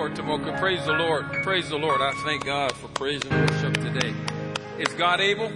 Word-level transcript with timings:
Lord. 0.00 0.16
Praise 0.56 0.86
the 0.86 0.94
Lord. 0.94 1.30
Praise 1.42 1.68
the 1.68 1.76
Lord. 1.76 2.00
I 2.00 2.12
thank 2.24 2.46
God 2.46 2.72
for 2.72 2.88
praise 2.88 3.20
and 3.22 3.50
worship 3.50 3.74
today. 3.74 4.14
Is 4.78 4.88
God 4.94 5.20
able? 5.20 5.52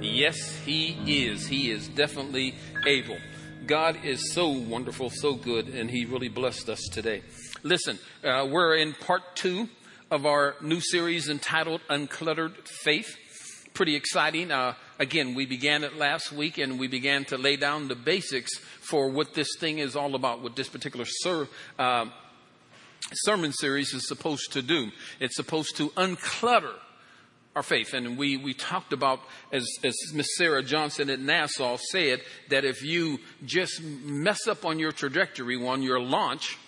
Yes, 0.00 0.54
He 0.64 1.26
is. 1.26 1.48
He 1.48 1.72
is 1.72 1.88
definitely 1.88 2.54
able. 2.86 3.18
God 3.66 4.04
is 4.04 4.32
so 4.32 4.48
wonderful, 4.48 5.10
so 5.10 5.34
good, 5.34 5.66
and 5.66 5.90
He 5.90 6.04
really 6.04 6.28
blessed 6.28 6.68
us 6.68 6.88
today. 6.92 7.22
Listen, 7.64 7.98
uh, 8.22 8.46
we're 8.48 8.76
in 8.76 8.92
part 8.92 9.34
two 9.34 9.68
of 10.08 10.24
our 10.24 10.54
new 10.60 10.78
series 10.80 11.28
entitled 11.28 11.80
Uncluttered 11.90 12.68
Faith. 12.68 13.16
Pretty 13.74 13.96
exciting. 13.96 14.52
Uh, 14.52 14.74
again, 15.00 15.34
we 15.34 15.46
began 15.46 15.82
it 15.82 15.96
last 15.96 16.30
week 16.30 16.58
and 16.58 16.78
we 16.78 16.86
began 16.86 17.24
to 17.24 17.36
lay 17.36 17.56
down 17.56 17.88
the 17.88 17.96
basics 17.96 18.56
for 18.80 19.10
what 19.10 19.34
this 19.34 19.48
thing 19.58 19.78
is 19.78 19.96
all 19.96 20.14
about, 20.14 20.42
what 20.42 20.54
this 20.54 20.68
particular 20.68 21.06
ser- 21.06 21.48
uh, 21.76 22.06
sermon 23.12 23.52
series 23.52 23.92
is 23.92 24.06
supposed 24.06 24.52
to 24.52 24.62
do. 24.62 24.90
It's 25.20 25.36
supposed 25.36 25.76
to 25.76 25.90
unclutter 25.90 26.74
our 27.54 27.62
faith. 27.62 27.92
And 27.92 28.16
we, 28.16 28.36
we 28.36 28.54
talked 28.54 28.92
about, 28.92 29.20
as, 29.52 29.66
as 29.84 29.94
Miss 30.14 30.28
Sarah 30.36 30.62
Johnson 30.62 31.10
at 31.10 31.18
NASA 31.18 31.78
said, 31.78 32.22
that 32.48 32.64
if 32.64 32.82
you 32.82 33.18
just 33.44 33.82
mess 33.82 34.46
up 34.46 34.64
on 34.64 34.78
your 34.78 34.92
trajectory, 34.92 35.56
on 35.56 35.82
your 35.82 36.00
launch, 36.00 36.58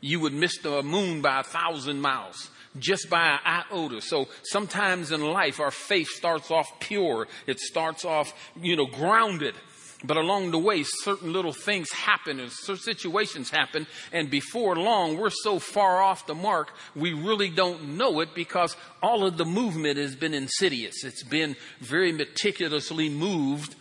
you 0.00 0.20
would 0.20 0.32
miss 0.32 0.58
the 0.58 0.82
moon 0.82 1.22
by 1.22 1.40
a 1.40 1.44
thousand 1.44 2.00
miles 2.00 2.50
just 2.78 3.10
by 3.10 3.30
an 3.30 3.38
iota. 3.44 4.00
So 4.00 4.28
sometimes 4.42 5.10
in 5.10 5.20
life, 5.22 5.58
our 5.60 5.70
faith 5.70 6.08
starts 6.08 6.50
off 6.50 6.78
pure. 6.78 7.26
It 7.46 7.58
starts 7.58 8.04
off, 8.04 8.32
you 8.60 8.76
know, 8.76 8.86
grounded. 8.86 9.54
But 10.02 10.16
along 10.16 10.50
the 10.50 10.58
way, 10.58 10.82
certain 10.82 11.32
little 11.32 11.52
things 11.52 11.90
happen 11.92 12.40
and 12.40 12.50
certain 12.50 12.82
situations 12.82 13.50
happen. 13.50 13.86
And 14.12 14.30
before 14.30 14.76
long, 14.76 15.18
we're 15.18 15.30
so 15.30 15.58
far 15.58 16.02
off 16.02 16.26
the 16.26 16.34
mark, 16.34 16.72
we 16.96 17.12
really 17.12 17.50
don't 17.50 17.96
know 17.98 18.20
it 18.20 18.34
because 18.34 18.76
all 19.02 19.26
of 19.26 19.36
the 19.36 19.44
movement 19.44 19.98
has 19.98 20.16
been 20.16 20.32
insidious. 20.32 21.04
It's 21.04 21.22
been 21.22 21.54
very 21.80 22.12
meticulously 22.12 23.10
moved 23.10 23.74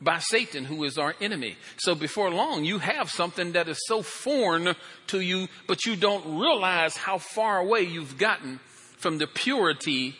by 0.00 0.18
Satan, 0.18 0.64
who 0.64 0.82
is 0.84 0.98
our 0.98 1.14
enemy. 1.20 1.56
So 1.76 1.94
before 1.94 2.30
long, 2.30 2.64
you 2.64 2.78
have 2.78 3.10
something 3.10 3.52
that 3.52 3.68
is 3.68 3.78
so 3.86 4.02
foreign 4.02 4.74
to 5.08 5.20
you, 5.20 5.48
but 5.68 5.84
you 5.84 5.94
don't 5.94 6.40
realize 6.40 6.96
how 6.96 7.18
far 7.18 7.58
away 7.58 7.82
you've 7.82 8.18
gotten 8.18 8.60
from 8.96 9.18
the 9.18 9.26
purity 9.26 10.16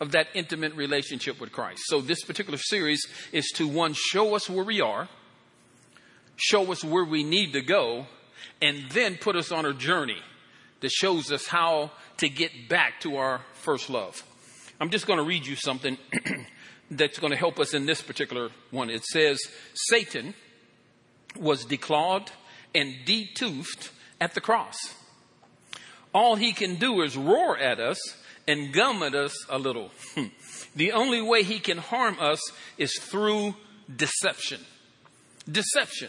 of 0.00 0.12
that 0.12 0.28
intimate 0.34 0.74
relationship 0.74 1.40
with 1.40 1.52
Christ. 1.52 1.82
So 1.86 2.00
this 2.00 2.22
particular 2.22 2.58
series 2.58 3.00
is 3.32 3.50
to 3.56 3.66
one, 3.66 3.94
show 3.94 4.34
us 4.34 4.48
where 4.48 4.64
we 4.64 4.80
are, 4.80 5.08
show 6.36 6.70
us 6.70 6.84
where 6.84 7.04
we 7.04 7.24
need 7.24 7.52
to 7.52 7.60
go, 7.60 8.06
and 8.62 8.90
then 8.90 9.16
put 9.16 9.36
us 9.36 9.50
on 9.50 9.66
a 9.66 9.72
journey 9.72 10.20
that 10.80 10.90
shows 10.90 11.32
us 11.32 11.46
how 11.46 11.90
to 12.18 12.28
get 12.28 12.68
back 12.68 13.00
to 13.00 13.16
our 13.16 13.40
first 13.54 13.90
love. 13.90 14.22
I'm 14.80 14.90
just 14.90 15.06
going 15.06 15.18
to 15.18 15.24
read 15.24 15.46
you 15.46 15.56
something 15.56 15.98
that's 16.90 17.18
going 17.18 17.32
to 17.32 17.36
help 17.36 17.58
us 17.58 17.74
in 17.74 17.86
this 17.86 18.00
particular 18.00 18.50
one. 18.70 18.90
It 18.90 19.04
says, 19.04 19.40
Satan 19.74 20.34
was 21.38 21.64
declawed 21.64 22.28
and 22.74 22.94
detoothed 23.04 23.90
at 24.20 24.34
the 24.34 24.40
cross. 24.40 24.76
All 26.14 26.36
he 26.36 26.52
can 26.52 26.76
do 26.76 27.02
is 27.02 27.16
roar 27.16 27.56
at 27.58 27.80
us 27.80 27.98
and 28.48 28.72
gum 28.72 29.02
at 29.04 29.14
us 29.14 29.34
a 29.48 29.58
little. 29.58 29.90
Hmm. 30.14 30.24
the 30.74 30.92
only 30.92 31.20
way 31.20 31.44
he 31.44 31.60
can 31.60 31.78
harm 31.78 32.16
us 32.18 32.40
is 32.78 32.98
through 32.98 33.54
deception. 33.94 34.60
Deception. 35.50 36.08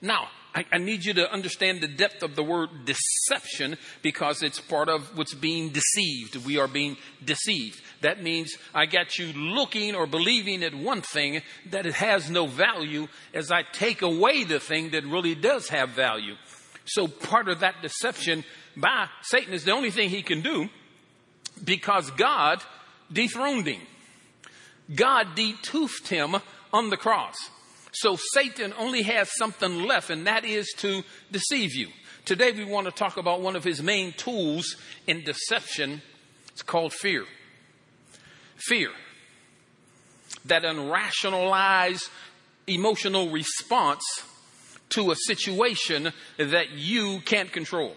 Now, 0.00 0.28
I, 0.54 0.64
I, 0.72 0.78
need 0.78 1.04
you 1.04 1.14
to 1.14 1.30
understand 1.30 1.80
the 1.80 1.88
depth 1.88 2.22
of 2.22 2.34
the 2.34 2.42
word 2.42 2.70
deception 2.84 3.76
because 4.02 4.42
it's 4.42 4.60
part 4.60 4.88
of 4.88 5.16
what's 5.16 5.34
being 5.34 5.70
deceived. 5.70 6.44
We 6.44 6.58
are 6.58 6.66
being 6.66 6.96
deceived. 7.24 7.80
That 8.00 8.22
means 8.22 8.56
I 8.74 8.86
got 8.86 9.18
you 9.18 9.32
looking 9.32 9.94
or 9.94 10.06
believing 10.06 10.64
at 10.64 10.74
one 10.74 11.02
thing 11.02 11.42
that 11.70 11.86
it 11.86 11.94
has 11.94 12.30
no 12.30 12.46
value 12.46 13.08
as 13.34 13.52
I 13.52 13.62
take 13.62 14.02
away 14.02 14.44
the 14.44 14.58
thing 14.58 14.90
that 14.90 15.04
really 15.04 15.34
does 15.34 15.68
have 15.68 15.90
value. 15.90 16.34
So 16.84 17.06
part 17.06 17.48
of 17.48 17.60
that 17.60 17.82
deception 17.82 18.44
by 18.76 19.06
Satan 19.22 19.52
is 19.52 19.64
the 19.64 19.72
only 19.72 19.90
thing 19.90 20.08
he 20.08 20.22
can 20.22 20.40
do 20.40 20.68
because 21.64 22.10
God 22.12 22.62
dethroned 23.12 23.66
him. 23.66 23.80
God 24.94 25.34
detoothed 25.34 26.08
him 26.08 26.36
on 26.72 26.90
the 26.90 26.96
cross. 26.96 27.36
So 27.92 28.16
Satan 28.34 28.72
only 28.78 29.02
has 29.02 29.28
something 29.36 29.84
left, 29.84 30.10
and 30.10 30.26
that 30.26 30.44
is 30.44 30.72
to 30.78 31.02
deceive 31.30 31.74
you. 31.74 31.88
Today 32.24 32.52
we 32.52 32.64
want 32.64 32.86
to 32.86 32.92
talk 32.92 33.16
about 33.16 33.40
one 33.40 33.56
of 33.56 33.64
his 33.64 33.82
main 33.82 34.12
tools 34.12 34.76
in 35.06 35.24
deception. 35.24 36.02
It's 36.52 36.62
called 36.62 36.92
fear. 36.92 37.24
Fear. 38.56 38.90
That 40.44 40.64
unrationalized 40.64 42.08
emotional 42.66 43.30
response 43.30 44.04
to 44.90 45.10
a 45.10 45.16
situation 45.16 46.12
that 46.36 46.70
you 46.70 47.20
can't 47.24 47.52
control. 47.52 47.94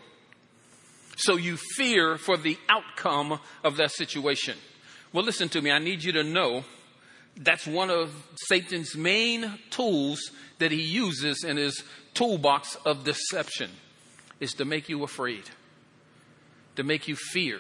So 1.15 1.35
you 1.35 1.57
fear 1.57 2.17
for 2.17 2.37
the 2.37 2.57
outcome 2.69 3.39
of 3.63 3.77
that 3.77 3.91
situation. 3.91 4.57
Well, 5.11 5.23
listen 5.23 5.49
to 5.49 5.61
me. 5.61 5.71
I 5.71 5.79
need 5.79 6.03
you 6.03 6.11
to 6.13 6.23
know 6.23 6.63
that's 7.37 7.67
one 7.67 7.89
of 7.89 8.11
Satan's 8.47 8.95
main 8.95 9.59
tools 9.69 10.31
that 10.59 10.71
he 10.71 10.81
uses 10.81 11.43
in 11.43 11.57
his 11.57 11.83
toolbox 12.13 12.75
of 12.85 13.03
deception 13.03 13.71
is 14.39 14.53
to 14.53 14.65
make 14.65 14.89
you 14.89 15.03
afraid, 15.03 15.43
to 16.75 16.83
make 16.83 17.07
you 17.07 17.15
fear. 17.15 17.59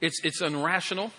It's, 0.00 0.20
it's 0.24 0.42
unrational. 0.42 1.10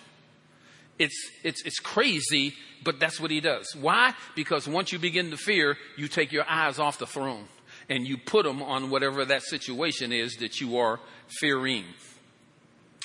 It's, 0.98 1.30
it's, 1.42 1.62
it's 1.64 1.78
crazy, 1.78 2.54
but 2.82 2.98
that's 2.98 3.20
what 3.20 3.30
he 3.30 3.40
does. 3.40 3.74
Why? 3.78 4.14
Because 4.34 4.66
once 4.66 4.92
you 4.92 4.98
begin 4.98 5.30
to 5.30 5.36
fear, 5.36 5.76
you 5.96 6.08
take 6.08 6.32
your 6.32 6.44
eyes 6.48 6.78
off 6.78 6.98
the 6.98 7.06
throne 7.06 7.48
and 7.88 8.06
you 8.06 8.16
put 8.16 8.44
them 8.44 8.62
on 8.62 8.90
whatever 8.90 9.24
that 9.24 9.42
situation 9.42 10.12
is 10.12 10.36
that 10.36 10.60
you 10.60 10.78
are 10.78 11.00
fearing. 11.40 11.84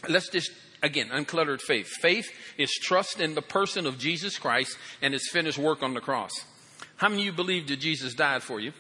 Let's 0.08 0.30
just 0.30 0.52
Again, 0.84 1.09
uncluttered 1.09 1.62
faith. 1.62 1.88
Faith 2.02 2.31
is 2.58 2.72
trust 2.72 3.19
in 3.19 3.36
the 3.36 3.42
person 3.42 3.86
of 3.86 4.00
Jesus 4.00 4.38
Christ 4.40 4.78
and 5.02 5.14
his 5.14 5.30
finished 5.31 5.59
work 5.59 5.84
on 5.84 5.94
the 5.94 6.02
cross. 6.02 6.31
How 6.96 7.08
many 7.08 7.22
of 7.22 7.25
you 7.28 7.31
believe 7.34 7.68
that 7.68 7.80
Jesus 7.80 8.16
died 8.16 8.42
for 8.42 8.59
you? 8.59 8.74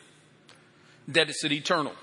That 1.07 1.29
it's 1.29 1.43
an 1.43 1.51
eternal. 1.51 1.93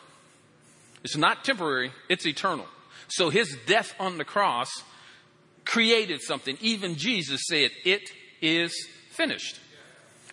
It's 1.03 1.17
not 1.17 1.45
temporary, 1.45 1.93
it's 2.09 2.27
eternal. 2.27 2.67
So 3.09 3.31
his 3.31 3.57
death 3.67 3.95
on 3.99 4.19
the 4.19 4.25
cross 4.25 4.71
created 5.65 6.23
something. 6.23 6.57
Even 6.61 6.97
Jesus 6.97 7.43
said, 7.49 7.71
It 7.85 8.11
is 8.41 8.73
finished. 9.11 9.59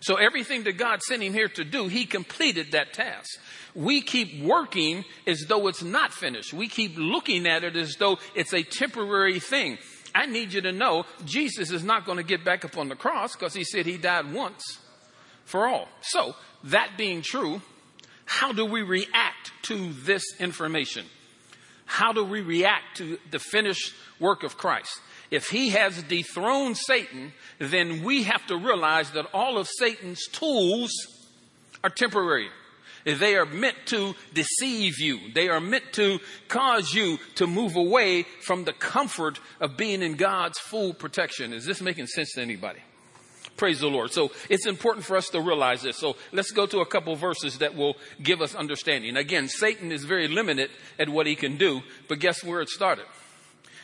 So 0.02 0.16
everything 0.16 0.64
that 0.64 0.78
God 0.78 1.02
sent 1.02 1.24
him 1.24 1.34
here 1.34 1.47
to 1.50 1.64
do, 1.64 1.88
he 1.88 2.06
completed 2.06 2.74
that 2.74 2.94
task. 2.94 3.40
We 3.75 4.02
keep 4.02 4.41
working 4.41 5.03
as 5.28 5.46
though 5.47 5.68
it's 5.68 5.84
not 5.84 6.13
finished. 6.13 6.53
We 6.53 6.69
keep 6.69 6.94
looking 6.97 7.46
at 7.46 7.63
it 7.63 7.75
as 7.75 7.96
though 8.00 8.19
it's 8.34 8.53
a 8.53 8.63
temporary 8.63 9.40
thing. 9.40 9.78
I 10.16 10.25
need 10.28 10.53
you 10.53 10.62
to 10.62 10.72
know 10.72 11.06
Jesus 11.25 11.72
is 11.72 11.84
not 11.84 12.06
going 12.06 12.18
to 12.18 12.24
get 12.24 12.46
back 12.46 12.64
up 12.64 12.78
on 12.78 12.88
the 12.88 12.96
cross 12.96 13.35
because 13.35 13.53
he 13.53 13.66
said 13.66 13.85
he 13.85 13.97
died 13.97 14.31
once 14.34 14.80
for 15.44 15.68
all. 15.68 15.90
So, 16.02 16.35
that 16.64 16.91
being 16.97 17.22
true, 17.22 17.62
how 18.25 18.53
do 18.53 18.66
we 18.66 18.81
react 18.81 19.52
to 19.64 19.91
this 19.91 20.24
information? 20.40 21.06
How 21.85 22.14
do 22.14 22.24
we 22.24 22.41
react 22.41 22.97
to 22.97 23.19
the 23.30 23.40
finished 23.40 23.94
work 24.19 24.44
of 24.44 24.58
Christ? 24.58 25.02
If 25.31 25.50
he 25.50 25.69
has 25.69 26.02
dethroned 26.03 26.78
Satan, 26.78 27.34
then 27.59 28.03
we 28.03 28.24
have 28.24 28.46
to 28.47 28.56
realize 28.56 29.12
that 29.12 29.28
all 29.34 29.58
of 29.58 29.68
Satan's 29.68 30.25
tools 30.28 30.91
are 31.84 31.90
temporary. 31.90 32.50
They 33.05 33.35
are 33.35 33.45
meant 33.45 33.77
to 33.88 34.16
deceive 34.33 34.99
you. 34.99 35.31
They 35.33 35.47
are 35.47 35.61
meant 35.61 35.93
to 35.93 36.19
cause 36.47 36.93
you 36.93 37.19
to 37.35 37.46
move 37.46 37.75
away 37.75 38.23
from 38.41 38.63
the 38.63 38.73
comfort 38.73 39.40
of 39.61 39.78
being 39.78 40.02
in 40.02 40.16
God's 40.16 40.57
full 40.57 40.93
protection. 40.93 41.53
Is 41.53 41.66
this 41.66 41.81
making 41.81 42.07
sense 42.07 42.34
to 42.34 42.41
anybody? 42.41 42.79
Praise 43.57 43.79
the 43.79 43.87
Lord. 43.87 44.11
So 44.11 44.31
it's 44.49 44.66
important 44.66 45.05
for 45.05 45.16
us 45.16 45.29
to 45.29 45.40
realize 45.40 45.84
this. 45.84 45.97
So 45.97 46.17
let's 46.34 46.52
go 46.52 46.66
to 46.66 46.79
a 46.79 46.85
couple 46.85 47.16
verses 47.16 47.59
that 47.59 47.75
will 47.75 47.96
give 48.22 48.41
us 48.41 48.55
understanding. 48.55 49.16
Again, 49.16 49.47
Satan 49.47 49.91
is 49.91 50.03
very 50.03 50.28
limited 50.28 50.72
at 50.99 51.08
what 51.08 51.28
he 51.28 51.35
can 51.35 51.58
do, 51.58 51.81
but 52.09 52.19
guess 52.19 52.43
where 52.43 52.61
it 52.61 52.69
started? 52.69 53.05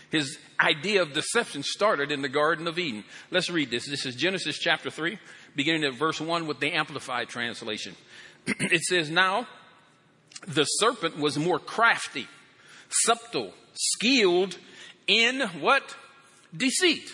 His 0.10 0.38
idea 0.60 1.02
of 1.02 1.14
deception 1.14 1.64
started 1.64 2.12
in 2.12 2.22
the 2.22 2.28
Garden 2.28 2.68
of 2.68 2.78
Eden. 2.78 3.06
Let's 3.30 3.50
read 3.50 3.72
this. 3.72 3.88
This 3.88 4.06
is 4.06 4.16
Genesis 4.16 4.60
chapter 4.60 4.90
3, 4.90 5.18
beginning 5.56 5.86
at 5.86 5.94
verse 5.94 6.20
1 6.20 6.48
with 6.48 6.60
the 6.60 6.74
Amplified 6.74 7.30
translation. 7.30 7.96
it 8.48 8.82
says, 8.82 9.10
Now 9.10 9.48
the 10.48 10.66
serpent 10.66 11.18
was 11.18 11.38
more 11.38 11.60
crafty, 11.60 12.28
subtle, 12.90 13.54
skilled 13.74 14.58
in 15.08 15.42
what? 15.60 15.96
Deceit 16.56 17.14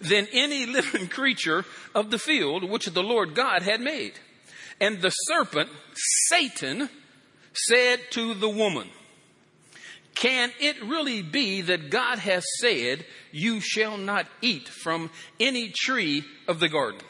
than 0.00 0.26
any 0.32 0.66
living 0.66 1.08
creature 1.08 1.64
of 1.94 2.10
the 2.10 2.18
field 2.18 2.68
which 2.68 2.86
the 2.86 3.02
Lord 3.02 3.34
God 3.34 3.62
had 3.62 3.80
made. 3.80 4.12
And 4.80 5.00
the 5.00 5.10
serpent, 5.10 5.70
Satan, 6.28 6.88
said 7.52 8.00
to 8.10 8.34
the 8.34 8.48
woman, 8.48 8.88
Can 10.14 10.50
it 10.60 10.82
really 10.82 11.22
be 11.22 11.60
that 11.62 11.90
God 11.90 12.18
has 12.18 12.44
said, 12.60 13.04
You 13.30 13.60
shall 13.60 13.96
not 13.96 14.26
eat 14.42 14.68
from 14.68 15.10
any 15.38 15.72
tree 15.74 16.24
of 16.48 16.60
the 16.60 16.68
garden? 16.68 17.00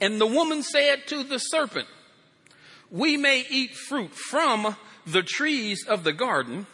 And 0.00 0.20
the 0.20 0.26
woman 0.26 0.62
said 0.62 1.06
to 1.08 1.22
the 1.22 1.38
serpent, 1.38 1.88
We 2.90 3.16
may 3.16 3.44
eat 3.48 3.74
fruit 3.74 4.14
from 4.14 4.76
the 5.06 5.22
trees 5.22 5.84
of 5.86 6.04
the 6.04 6.12
garden, 6.12 6.66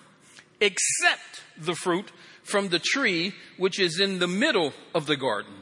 except 0.61 1.43
the 1.57 1.75
fruit 1.75 2.11
from 2.43 2.69
the 2.69 2.79
tree 2.79 3.35
which 3.57 3.79
is 3.81 3.99
in 3.99 4.19
the 4.19 4.27
middle 4.27 4.73
of 4.95 5.07
the 5.07 5.17
garden. 5.17 5.53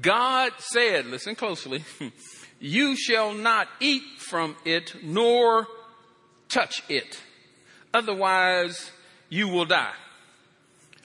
God 0.00 0.52
said, 0.58 1.06
listen 1.06 1.34
closely, 1.34 1.84
you 2.60 2.96
shall 2.96 3.34
not 3.34 3.68
eat 3.80 4.02
from 4.18 4.56
it 4.64 4.94
nor 5.02 5.66
touch 6.48 6.82
it. 6.88 7.20
Otherwise 7.92 8.90
you 9.28 9.48
will 9.48 9.66
die. 9.66 9.94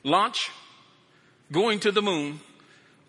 Launch, 0.04 0.50
going 1.52 1.80
to 1.81 1.92
the 1.92 2.02
moon, 2.02 2.40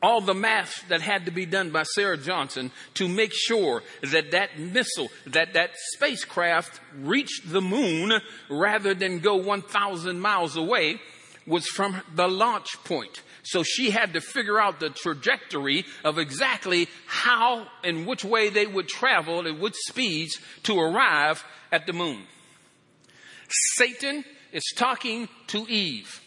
all 0.03 0.21
the 0.21 0.35
math 0.35 0.89
that 0.89 1.03
had 1.03 1.27
to 1.27 1.31
be 1.31 1.47
done 1.47 1.71
by 1.71 1.83
Sarah 1.83 2.17
Johnson 2.17 2.71
to 2.95 3.09
make 3.09 3.33
sure 3.35 3.83
that 4.03 4.31
that 4.31 4.59
missile, 4.59 5.09
that 5.27 5.53
that 5.55 5.71
spacecraft 5.95 6.81
reached 6.99 7.51
the 7.51 7.61
moon 7.61 8.13
rather 8.49 8.95
than 8.95 9.19
go 9.19 9.37
1,000 9.37 10.21
miles 10.21 10.57
away 10.57 11.01
was 11.47 11.67
from 11.67 12.01
the 12.15 12.29
launch 12.29 12.69
point. 12.85 13.23
So 13.43 13.63
she 13.63 13.91
had 13.91 14.13
to 14.15 14.21
figure 14.21 14.61
out 14.61 14.81
the 14.81 14.91
trajectory 14.91 15.85
of 16.05 16.19
exactly 16.19 16.89
how 17.07 17.67
and 17.83 18.07
which 18.07 18.25
way 18.25 18.51
they 18.51 18.67
would 18.67 18.89
travel 18.89 19.47
at 19.47 19.59
which 19.59 19.75
speeds 19.75 20.39
to 20.65 20.79
arrive 20.79 21.45
at 21.73 21.87
the 21.87 21.93
moon. 21.93 22.23
Satan 23.77 24.25
is 24.53 24.63
talking 24.77 25.29
to 25.49 25.67
Eve. 25.69 26.21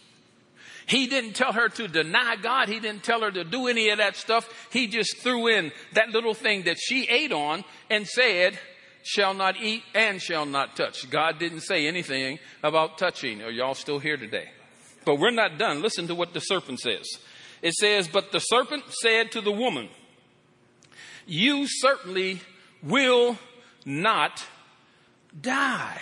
He 0.85 1.07
didn't 1.07 1.33
tell 1.33 1.53
her 1.53 1.69
to 1.69 1.87
deny 1.87 2.35
God. 2.35 2.67
He 2.67 2.79
didn't 2.79 3.03
tell 3.03 3.21
her 3.21 3.31
to 3.31 3.43
do 3.43 3.67
any 3.67 3.89
of 3.89 3.99
that 3.99 4.15
stuff. 4.15 4.67
He 4.71 4.87
just 4.87 5.17
threw 5.17 5.47
in 5.47 5.71
that 5.93 6.09
little 6.09 6.33
thing 6.33 6.63
that 6.63 6.77
she 6.79 7.07
ate 7.07 7.31
on 7.31 7.63
and 7.89 8.07
said, 8.07 8.59
shall 9.03 9.33
not 9.33 9.57
eat 9.57 9.83
and 9.93 10.21
shall 10.21 10.45
not 10.45 10.75
touch. 10.75 11.09
God 11.09 11.37
didn't 11.37 11.61
say 11.61 11.87
anything 11.87 12.39
about 12.63 12.97
touching. 12.97 13.41
Are 13.41 13.51
y'all 13.51 13.75
still 13.75 13.99
here 13.99 14.17
today? 14.17 14.49
But 15.05 15.19
we're 15.19 15.31
not 15.31 15.57
done. 15.57 15.81
Listen 15.81 16.07
to 16.07 16.15
what 16.15 16.33
the 16.33 16.39
serpent 16.39 16.79
says. 16.79 17.05
It 17.61 17.73
says, 17.73 18.07
But 18.07 18.31
the 18.31 18.39
serpent 18.39 18.83
said 18.89 19.31
to 19.33 19.41
the 19.41 19.51
woman, 19.51 19.89
You 21.27 21.67
certainly 21.67 22.41
will 22.81 23.37
not 23.85 24.43
die. 25.39 26.01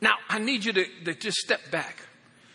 Now, 0.00 0.14
I 0.28 0.38
need 0.38 0.64
you 0.64 0.72
to, 0.72 0.84
to 1.04 1.14
just 1.14 1.36
step 1.36 1.70
back. 1.70 1.96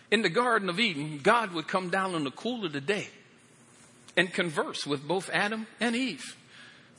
In 0.10 0.22
the 0.22 0.30
Garden 0.30 0.70
of 0.70 0.80
Eden, 0.80 1.20
God 1.22 1.54
would 1.54 1.68
come 1.68 1.90
down 1.90 2.16
in 2.16 2.24
the 2.24 2.32
cool 2.32 2.66
of 2.66 2.74
the 2.74 2.82
day 2.82 3.08
and 4.16 4.34
converse 4.34 4.88
with 4.88 5.08
both 5.08 5.30
Adam 5.32 5.68
and 5.80 5.96
Eve. 5.96 6.36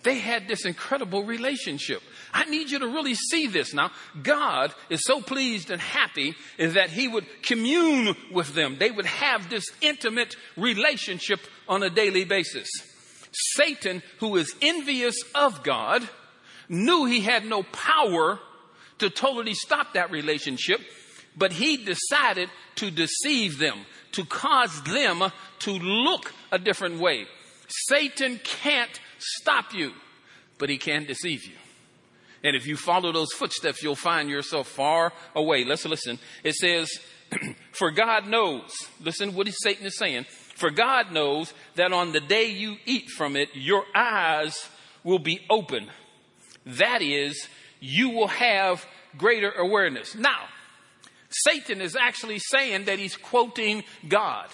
They 0.04 0.18
had 0.18 0.46
this 0.46 0.64
incredible 0.64 1.24
relationship. 1.24 2.02
I 2.32 2.44
need 2.44 2.70
you 2.70 2.78
to 2.78 2.86
really 2.86 3.14
see 3.14 3.48
this 3.48 3.74
now. 3.74 3.90
God 4.22 4.72
is 4.90 5.02
so 5.02 5.20
pleased 5.20 5.70
and 5.70 5.80
happy 5.80 6.34
that 6.58 6.90
He 6.90 7.08
would 7.08 7.26
commune 7.42 8.14
with 8.32 8.54
them. 8.54 8.76
They 8.78 8.90
would 8.90 9.06
have 9.06 9.50
this 9.50 9.64
intimate 9.80 10.36
relationship 10.56 11.40
on 11.68 11.82
a 11.82 11.90
daily 11.90 12.24
basis. 12.24 12.68
Satan, 13.32 14.02
who 14.20 14.36
is 14.36 14.54
envious 14.62 15.16
of 15.34 15.62
God, 15.62 16.08
knew 16.68 17.04
he 17.04 17.20
had 17.20 17.44
no 17.44 17.62
power 17.62 18.38
to 18.98 19.10
totally 19.10 19.54
stop 19.54 19.94
that 19.94 20.10
relationship, 20.10 20.80
but 21.38 21.52
he 21.52 21.76
decided 21.76 22.50
to 22.76 22.90
deceive 22.90 23.58
them, 23.58 23.78
to 24.12 24.24
cause 24.24 24.82
them 24.82 25.22
to 25.60 25.70
look 25.70 26.32
a 26.50 26.58
different 26.58 27.00
way. 27.00 27.26
Satan 27.68 28.40
can't 28.42 29.00
stop 29.18 29.72
you, 29.72 29.92
but 30.58 30.68
he 30.68 30.78
can 30.78 31.04
deceive 31.04 31.44
you. 31.44 31.54
And 32.42 32.56
if 32.56 32.66
you 32.66 32.76
follow 32.76 33.12
those 33.12 33.32
footsteps, 33.32 33.82
you'll 33.82 33.96
find 33.96 34.30
yourself 34.30 34.68
far 34.68 35.12
away. 35.34 35.64
Let's 35.64 35.84
listen. 35.84 36.18
It 36.44 36.54
says, 36.54 36.88
For 37.72 37.90
God 37.90 38.26
knows, 38.26 38.70
listen 39.00 39.34
what 39.34 39.48
Satan 39.48 39.86
is 39.86 39.98
saying. 39.98 40.24
For 40.54 40.70
God 40.70 41.12
knows 41.12 41.52
that 41.74 41.92
on 41.92 42.12
the 42.12 42.20
day 42.20 42.50
you 42.50 42.76
eat 42.84 43.10
from 43.10 43.36
it, 43.36 43.50
your 43.54 43.84
eyes 43.94 44.68
will 45.04 45.18
be 45.18 45.40
open. 45.50 45.88
That 46.66 47.02
is, 47.02 47.48
you 47.80 48.10
will 48.10 48.28
have 48.28 48.84
greater 49.16 49.50
awareness. 49.50 50.14
Now, 50.14 50.46
Satan 51.30 51.80
is 51.80 51.96
actually 51.96 52.38
saying 52.38 52.84
that 52.84 52.98
he's 52.98 53.16
quoting 53.16 53.84
God, 54.08 54.48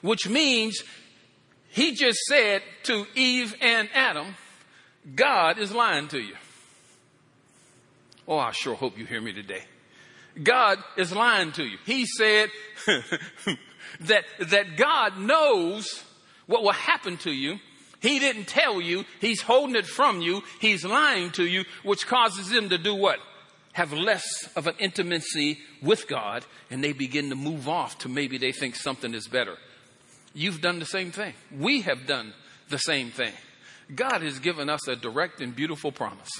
which 0.00 0.28
means 0.28 0.82
he 1.68 1.94
just 1.94 2.18
said 2.28 2.62
to 2.84 3.06
Eve 3.14 3.56
and 3.60 3.88
Adam, 3.94 4.34
God 5.14 5.58
is 5.58 5.72
lying 5.72 6.08
to 6.08 6.18
you. 6.20 6.34
Oh, 8.28 8.38
I 8.38 8.52
sure 8.52 8.74
hope 8.74 8.98
you 8.98 9.04
hear 9.04 9.20
me 9.20 9.32
today. 9.32 9.64
God 10.40 10.78
is 10.96 11.12
lying 11.12 11.52
to 11.52 11.64
you. 11.64 11.76
He 11.84 12.06
said 12.06 12.50
that, 14.00 14.24
that 14.38 14.76
God 14.76 15.18
knows 15.18 16.02
what 16.46 16.62
will 16.62 16.72
happen 16.72 17.16
to 17.18 17.32
you. 17.32 17.58
He 18.00 18.18
didn't 18.18 18.46
tell 18.46 18.80
you. 18.80 19.04
He's 19.20 19.42
holding 19.42 19.76
it 19.76 19.86
from 19.86 20.20
you. 20.20 20.42
He's 20.60 20.84
lying 20.84 21.30
to 21.32 21.44
you, 21.44 21.64
which 21.82 22.06
causes 22.06 22.50
them 22.50 22.68
to 22.70 22.78
do 22.78 22.94
what? 22.94 23.18
Have 23.72 23.92
less 23.92 24.48
of 24.54 24.66
an 24.66 24.74
intimacy 24.78 25.58
with 25.80 26.06
God 26.06 26.44
and 26.70 26.84
they 26.84 26.92
begin 26.92 27.30
to 27.30 27.34
move 27.34 27.68
off 27.68 27.98
to 27.98 28.08
maybe 28.08 28.36
they 28.38 28.52
think 28.52 28.76
something 28.76 29.14
is 29.14 29.28
better. 29.28 29.56
You've 30.34 30.60
done 30.60 30.78
the 30.78 30.86
same 30.86 31.10
thing. 31.10 31.34
We 31.56 31.82
have 31.82 32.06
done 32.06 32.34
the 32.68 32.78
same 32.78 33.10
thing. 33.10 33.32
God 33.94 34.22
has 34.22 34.38
given 34.38 34.68
us 34.68 34.88
a 34.88 34.96
direct 34.96 35.40
and 35.40 35.54
beautiful 35.54 35.92
promise. 35.92 36.30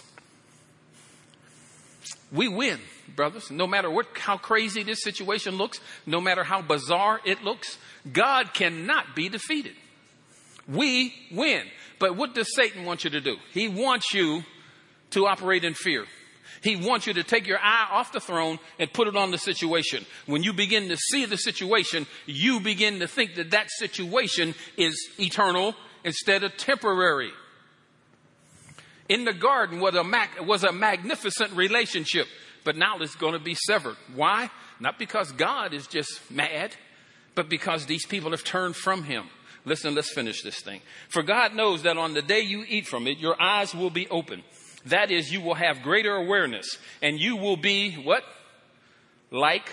We 2.30 2.48
win, 2.48 2.80
brothers. 3.14 3.50
No 3.50 3.66
matter 3.66 3.90
what, 3.90 4.06
how 4.16 4.38
crazy 4.38 4.82
this 4.82 5.02
situation 5.02 5.56
looks, 5.56 5.80
no 6.06 6.20
matter 6.20 6.44
how 6.44 6.62
bizarre 6.62 7.20
it 7.24 7.42
looks, 7.42 7.78
God 8.10 8.54
cannot 8.54 9.14
be 9.14 9.28
defeated. 9.28 9.74
We 10.66 11.14
win. 11.30 11.64
But 11.98 12.16
what 12.16 12.34
does 12.34 12.54
Satan 12.54 12.84
want 12.84 13.04
you 13.04 13.10
to 13.10 13.20
do? 13.20 13.36
He 13.52 13.68
wants 13.68 14.14
you 14.14 14.44
to 15.10 15.26
operate 15.26 15.64
in 15.64 15.74
fear. 15.74 16.06
He 16.62 16.76
wants 16.76 17.08
you 17.08 17.14
to 17.14 17.24
take 17.24 17.46
your 17.46 17.58
eye 17.58 17.88
off 17.90 18.12
the 18.12 18.20
throne 18.20 18.60
and 18.78 18.92
put 18.92 19.08
it 19.08 19.16
on 19.16 19.32
the 19.32 19.38
situation. 19.38 20.06
When 20.26 20.44
you 20.44 20.52
begin 20.52 20.88
to 20.88 20.96
see 20.96 21.24
the 21.24 21.36
situation, 21.36 22.06
you 22.24 22.60
begin 22.60 23.00
to 23.00 23.08
think 23.08 23.34
that 23.34 23.50
that 23.50 23.68
situation 23.70 24.54
is 24.76 24.94
eternal 25.18 25.74
instead 26.04 26.44
of 26.44 26.56
temporary. 26.56 27.32
In 29.08 29.24
the 29.24 29.32
garden 29.32 29.80
was 29.80 29.96
a, 29.96 30.04
mag- 30.04 30.40
was 30.40 30.62
a 30.62 30.72
magnificent 30.72 31.52
relationship, 31.52 32.28
but 32.62 32.76
now 32.76 32.96
it's 33.00 33.16
going 33.16 33.34
to 33.34 33.40
be 33.40 33.54
severed. 33.54 33.96
Why? 34.14 34.48
Not 34.78 35.00
because 35.00 35.32
God 35.32 35.74
is 35.74 35.88
just 35.88 36.30
mad, 36.30 36.76
but 37.34 37.48
because 37.48 37.86
these 37.86 38.06
people 38.06 38.30
have 38.30 38.44
turned 38.44 38.76
from 38.76 39.02
Him. 39.02 39.24
Listen, 39.64 39.96
let's 39.96 40.12
finish 40.12 40.42
this 40.42 40.60
thing. 40.60 40.80
For 41.08 41.24
God 41.24 41.54
knows 41.54 41.82
that 41.82 41.98
on 41.98 42.14
the 42.14 42.22
day 42.22 42.40
you 42.40 42.64
eat 42.68 42.86
from 42.86 43.08
it, 43.08 43.18
your 43.18 43.40
eyes 43.40 43.74
will 43.74 43.90
be 43.90 44.08
open 44.08 44.44
that 44.86 45.10
is, 45.10 45.32
you 45.32 45.40
will 45.40 45.54
have 45.54 45.82
greater 45.82 46.14
awareness 46.14 46.78
and 47.00 47.20
you 47.20 47.36
will 47.36 47.56
be 47.56 47.94
what? 47.94 48.24
Like 49.30 49.70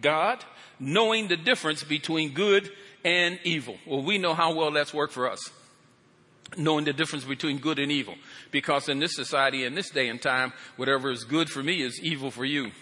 God, 0.00 0.44
knowing 0.78 1.28
the 1.28 1.36
difference 1.36 1.82
between 1.82 2.32
good 2.32 2.70
and 3.04 3.38
evil. 3.44 3.76
Well, 3.86 4.02
we 4.02 4.18
know 4.18 4.34
how 4.34 4.54
well 4.54 4.70
that's 4.70 4.94
worked 4.94 5.12
for 5.12 5.30
us. 5.30 5.50
Knowing 6.56 6.84
the 6.84 6.92
difference 6.92 7.24
between 7.24 7.58
good 7.58 7.78
and 7.78 7.90
evil. 7.90 8.14
Because 8.50 8.88
in 8.88 8.98
this 8.98 9.14
society, 9.14 9.64
in 9.64 9.74
this 9.74 9.90
day 9.90 10.08
and 10.08 10.20
time, 10.20 10.52
whatever 10.76 11.10
is 11.10 11.24
good 11.24 11.48
for 11.48 11.62
me 11.62 11.82
is 11.82 12.00
evil 12.02 12.30
for 12.30 12.44
you. 12.44 12.72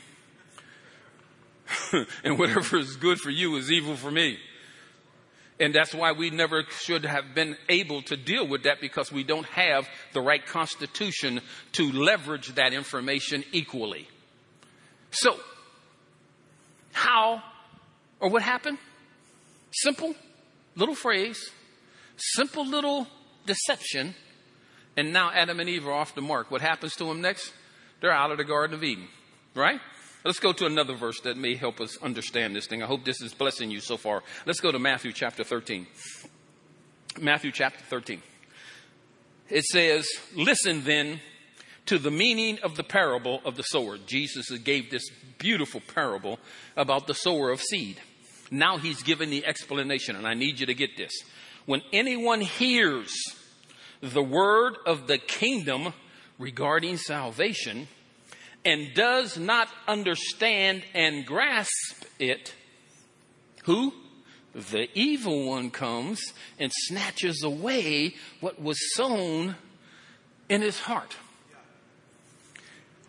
and 2.25 2.39
whatever 2.39 2.79
is 2.79 2.97
good 2.97 3.19
for 3.19 3.31
you 3.31 3.57
is 3.57 3.71
evil 3.71 3.97
for 3.97 4.11
me. 4.11 4.39
And 5.61 5.75
that's 5.75 5.95
why 5.95 6.13
we 6.13 6.31
never 6.31 6.65
should 6.71 7.05
have 7.05 7.35
been 7.35 7.55
able 7.69 8.01
to 8.03 8.17
deal 8.17 8.49
with 8.49 8.63
that 8.63 8.81
because 8.81 9.13
we 9.13 9.23
don't 9.23 9.47
have 9.47 9.87
the 10.15 10.23
right 10.23 10.45
constitution 10.45 11.43
to 11.73 11.93
leverage 11.93 12.55
that 12.55 12.73
information 12.73 13.45
equally. 13.53 14.09
So, 15.11 15.39
how 16.93 17.43
or 18.21 18.31
what 18.31 18.43
happened? 18.43 18.79
Simple 19.71 20.15
little 20.77 20.95
phrase, 20.95 21.51
simple 22.17 22.67
little 22.67 23.07
deception, 23.45 24.15
and 24.97 25.13
now 25.13 25.31
Adam 25.31 25.61
and 25.61 25.69
Eve 25.69 25.87
are 25.87 25.93
off 25.93 26.15
the 26.15 26.23
mark. 26.23 26.51
What 26.51 26.63
happens 26.63 26.97
to 26.97 27.05
them 27.05 27.21
next? 27.21 27.53
They're 28.01 28.13
out 28.13 28.31
of 28.31 28.39
the 28.39 28.45
Garden 28.45 28.75
of 28.75 28.83
Eden, 28.83 29.09
right? 29.55 29.81
Let's 30.25 30.39
go 30.39 30.53
to 30.53 30.67
another 30.67 30.95
verse 30.95 31.21
that 31.23 31.39
may 31.39 31.55
help 31.55 31.81
us 31.81 31.97
understand 32.03 32.55
this 32.55 32.67
thing. 32.67 32.83
I 32.83 32.87
hope 32.87 33.05
this 33.05 33.23
is 33.23 33.33
blessing 33.33 33.71
you 33.71 33.81
so 33.81 33.97
far. 33.97 34.23
Let's 34.45 34.61
go 34.61 34.71
to 34.71 34.79
Matthew 34.79 35.13
chapter 35.13 35.45
13. 35.45 35.87
Matthew 37.21 37.53
chapter 37.53 37.83
13. 37.85 38.23
It 39.49 39.65
says, 39.65 40.07
Listen 40.37 40.85
then 40.85 41.21
to 41.87 41.99
the 41.99 42.11
meaning 42.11 42.59
of 42.63 42.77
the 42.77 42.85
parable 42.85 43.41
of 43.45 43.57
the 43.57 43.63
sower. 43.63 43.97
Jesus 43.99 44.51
gave 44.59 44.91
this 44.91 45.09
beautiful 45.39 45.81
parable 45.95 46.39
about 46.77 47.07
the 47.07 47.15
sower 47.15 47.51
of 47.51 47.61
seed. 47.61 47.99
Now 48.51 48.77
he's 48.77 49.03
given 49.03 49.31
the 49.31 49.47
explanation, 49.47 50.17
and 50.17 50.27
I 50.27 50.35
need 50.35 50.61
you 50.61 50.67
to 50.67 50.75
get 50.75 50.97
this. 50.97 51.13
When 51.67 51.83
anyone 51.93 52.43
hears 52.43 53.13
the 54.03 54.23
word 54.23 54.77
of 54.87 55.07
the 55.07 55.19
kingdom 55.19 55.95
regarding 56.39 56.97
salvation 56.97 57.89
and 58.65 58.93
does 58.95 59.39
not 59.39 59.69
understand 59.89 60.83
and 60.95 61.25
grasp 61.27 62.05
it, 62.19 62.55
who? 63.65 63.93
The 64.55 64.89
evil 64.95 65.47
one 65.47 65.71
comes 65.71 66.21
and 66.59 66.73
snatches 66.75 67.43
away 67.45 68.15
what 68.41 68.61
was 68.61 68.79
sown 68.95 69.57
in 70.49 70.61
his 70.61 70.81
heart. 70.81 71.17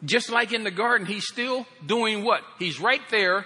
Just 0.06 0.30
like 0.30 0.54
in 0.54 0.64
the 0.64 0.72
garden, 0.72 1.08
he's 1.08 1.28
still 1.28 1.66
doing 1.86 2.24
what? 2.24 2.44
He's 2.60 2.80
right 2.80 3.02
there 3.10 3.46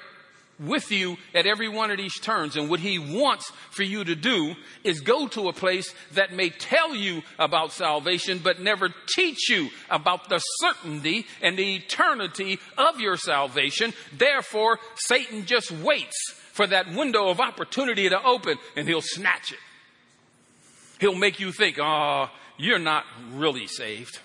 with 0.59 0.91
you 0.91 1.17
at 1.33 1.45
every 1.45 1.67
one 1.67 1.91
of 1.91 1.97
these 1.97 2.19
turns. 2.19 2.55
And 2.55 2.69
what 2.69 2.79
he 2.79 2.99
wants 2.99 3.51
for 3.71 3.83
you 3.83 4.03
to 4.03 4.15
do 4.15 4.55
is 4.83 5.01
go 5.01 5.27
to 5.29 5.49
a 5.49 5.53
place 5.53 5.93
that 6.13 6.33
may 6.33 6.49
tell 6.49 6.95
you 6.95 7.23
about 7.37 7.71
salvation, 7.71 8.39
but 8.43 8.61
never 8.61 8.93
teach 9.15 9.49
you 9.49 9.69
about 9.89 10.29
the 10.29 10.39
certainty 10.39 11.25
and 11.41 11.57
the 11.57 11.75
eternity 11.75 12.59
of 12.77 12.99
your 12.99 13.17
salvation. 13.17 13.93
Therefore, 14.13 14.79
Satan 14.95 15.45
just 15.45 15.71
waits 15.71 16.33
for 16.51 16.67
that 16.67 16.93
window 16.93 17.29
of 17.29 17.41
opportunity 17.41 18.07
to 18.07 18.23
open 18.23 18.57
and 18.75 18.87
he'll 18.87 19.01
snatch 19.01 19.51
it. 19.51 19.59
He'll 20.99 21.15
make 21.15 21.39
you 21.39 21.51
think, 21.51 21.77
oh, 21.79 22.29
you're 22.57 22.79
not 22.79 23.03
really 23.33 23.67
saved 23.67 24.19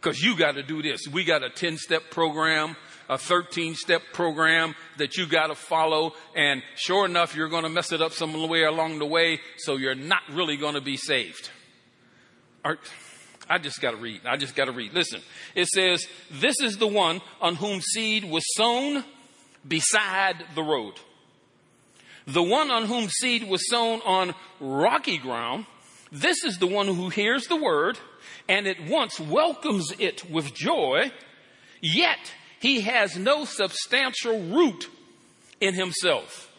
because 0.00 0.20
you 0.20 0.36
got 0.36 0.52
to 0.56 0.62
do 0.62 0.82
this. 0.82 1.06
We 1.06 1.24
got 1.24 1.42
a 1.42 1.50
10 1.50 1.76
step 1.76 2.10
program 2.10 2.76
a 3.08 3.18
13 3.18 3.74
step 3.74 4.02
program 4.12 4.74
that 4.98 5.16
you 5.16 5.26
got 5.26 5.48
to 5.48 5.54
follow. 5.54 6.14
And 6.34 6.62
sure 6.76 7.06
enough, 7.06 7.34
you're 7.34 7.48
going 7.48 7.64
to 7.64 7.68
mess 7.68 7.92
it 7.92 8.02
up 8.02 8.12
somewhere 8.12 8.68
along 8.68 8.98
the 8.98 9.06
way. 9.06 9.40
So 9.58 9.76
you're 9.76 9.94
not 9.94 10.22
really 10.30 10.56
going 10.56 10.74
to 10.74 10.80
be 10.80 10.96
saved. 10.96 11.50
I 12.64 13.58
just 13.58 13.80
got 13.80 13.92
to 13.92 13.96
read. 13.96 14.22
I 14.26 14.36
just 14.36 14.54
got 14.54 14.66
to 14.66 14.72
read. 14.72 14.92
Listen, 14.92 15.20
it 15.54 15.68
says, 15.68 16.06
This 16.30 16.60
is 16.60 16.76
the 16.76 16.86
one 16.86 17.20
on 17.40 17.54
whom 17.54 17.80
seed 17.80 18.24
was 18.24 18.44
sown 18.54 19.04
beside 19.66 20.44
the 20.54 20.62
road. 20.62 20.94
The 22.26 22.42
one 22.42 22.70
on 22.70 22.84
whom 22.84 23.08
seed 23.08 23.48
was 23.48 23.68
sown 23.70 24.02
on 24.04 24.34
rocky 24.60 25.16
ground. 25.16 25.64
This 26.12 26.44
is 26.44 26.58
the 26.58 26.66
one 26.66 26.86
who 26.86 27.08
hears 27.08 27.46
the 27.46 27.56
word 27.56 27.98
and 28.48 28.66
at 28.66 28.82
once 28.84 29.20
welcomes 29.20 29.92
it 29.98 30.28
with 30.30 30.54
joy, 30.54 31.10
yet 31.80 32.18
he 32.60 32.80
has 32.82 33.16
no 33.16 33.44
substantial 33.44 34.40
root 34.40 34.88
in 35.60 35.74
himself, 35.74 36.52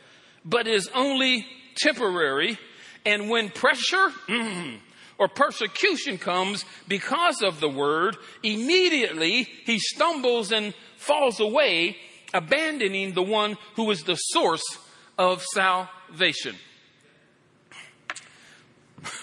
but 0.45 0.67
is 0.67 0.89
only 0.93 1.45
temporary. 1.75 2.57
And 3.05 3.29
when 3.29 3.49
pressure 3.49 4.09
mm, 4.27 4.77
or 5.17 5.27
persecution 5.27 6.17
comes 6.17 6.65
because 6.87 7.41
of 7.41 7.59
the 7.59 7.69
word, 7.69 8.17
immediately 8.43 9.43
he 9.43 9.79
stumbles 9.79 10.51
and 10.51 10.73
falls 10.97 11.39
away, 11.39 11.97
abandoning 12.33 13.13
the 13.13 13.23
one 13.23 13.57
who 13.75 13.89
is 13.91 14.03
the 14.03 14.15
source 14.15 14.77
of 15.17 15.43
salvation. 15.43 16.55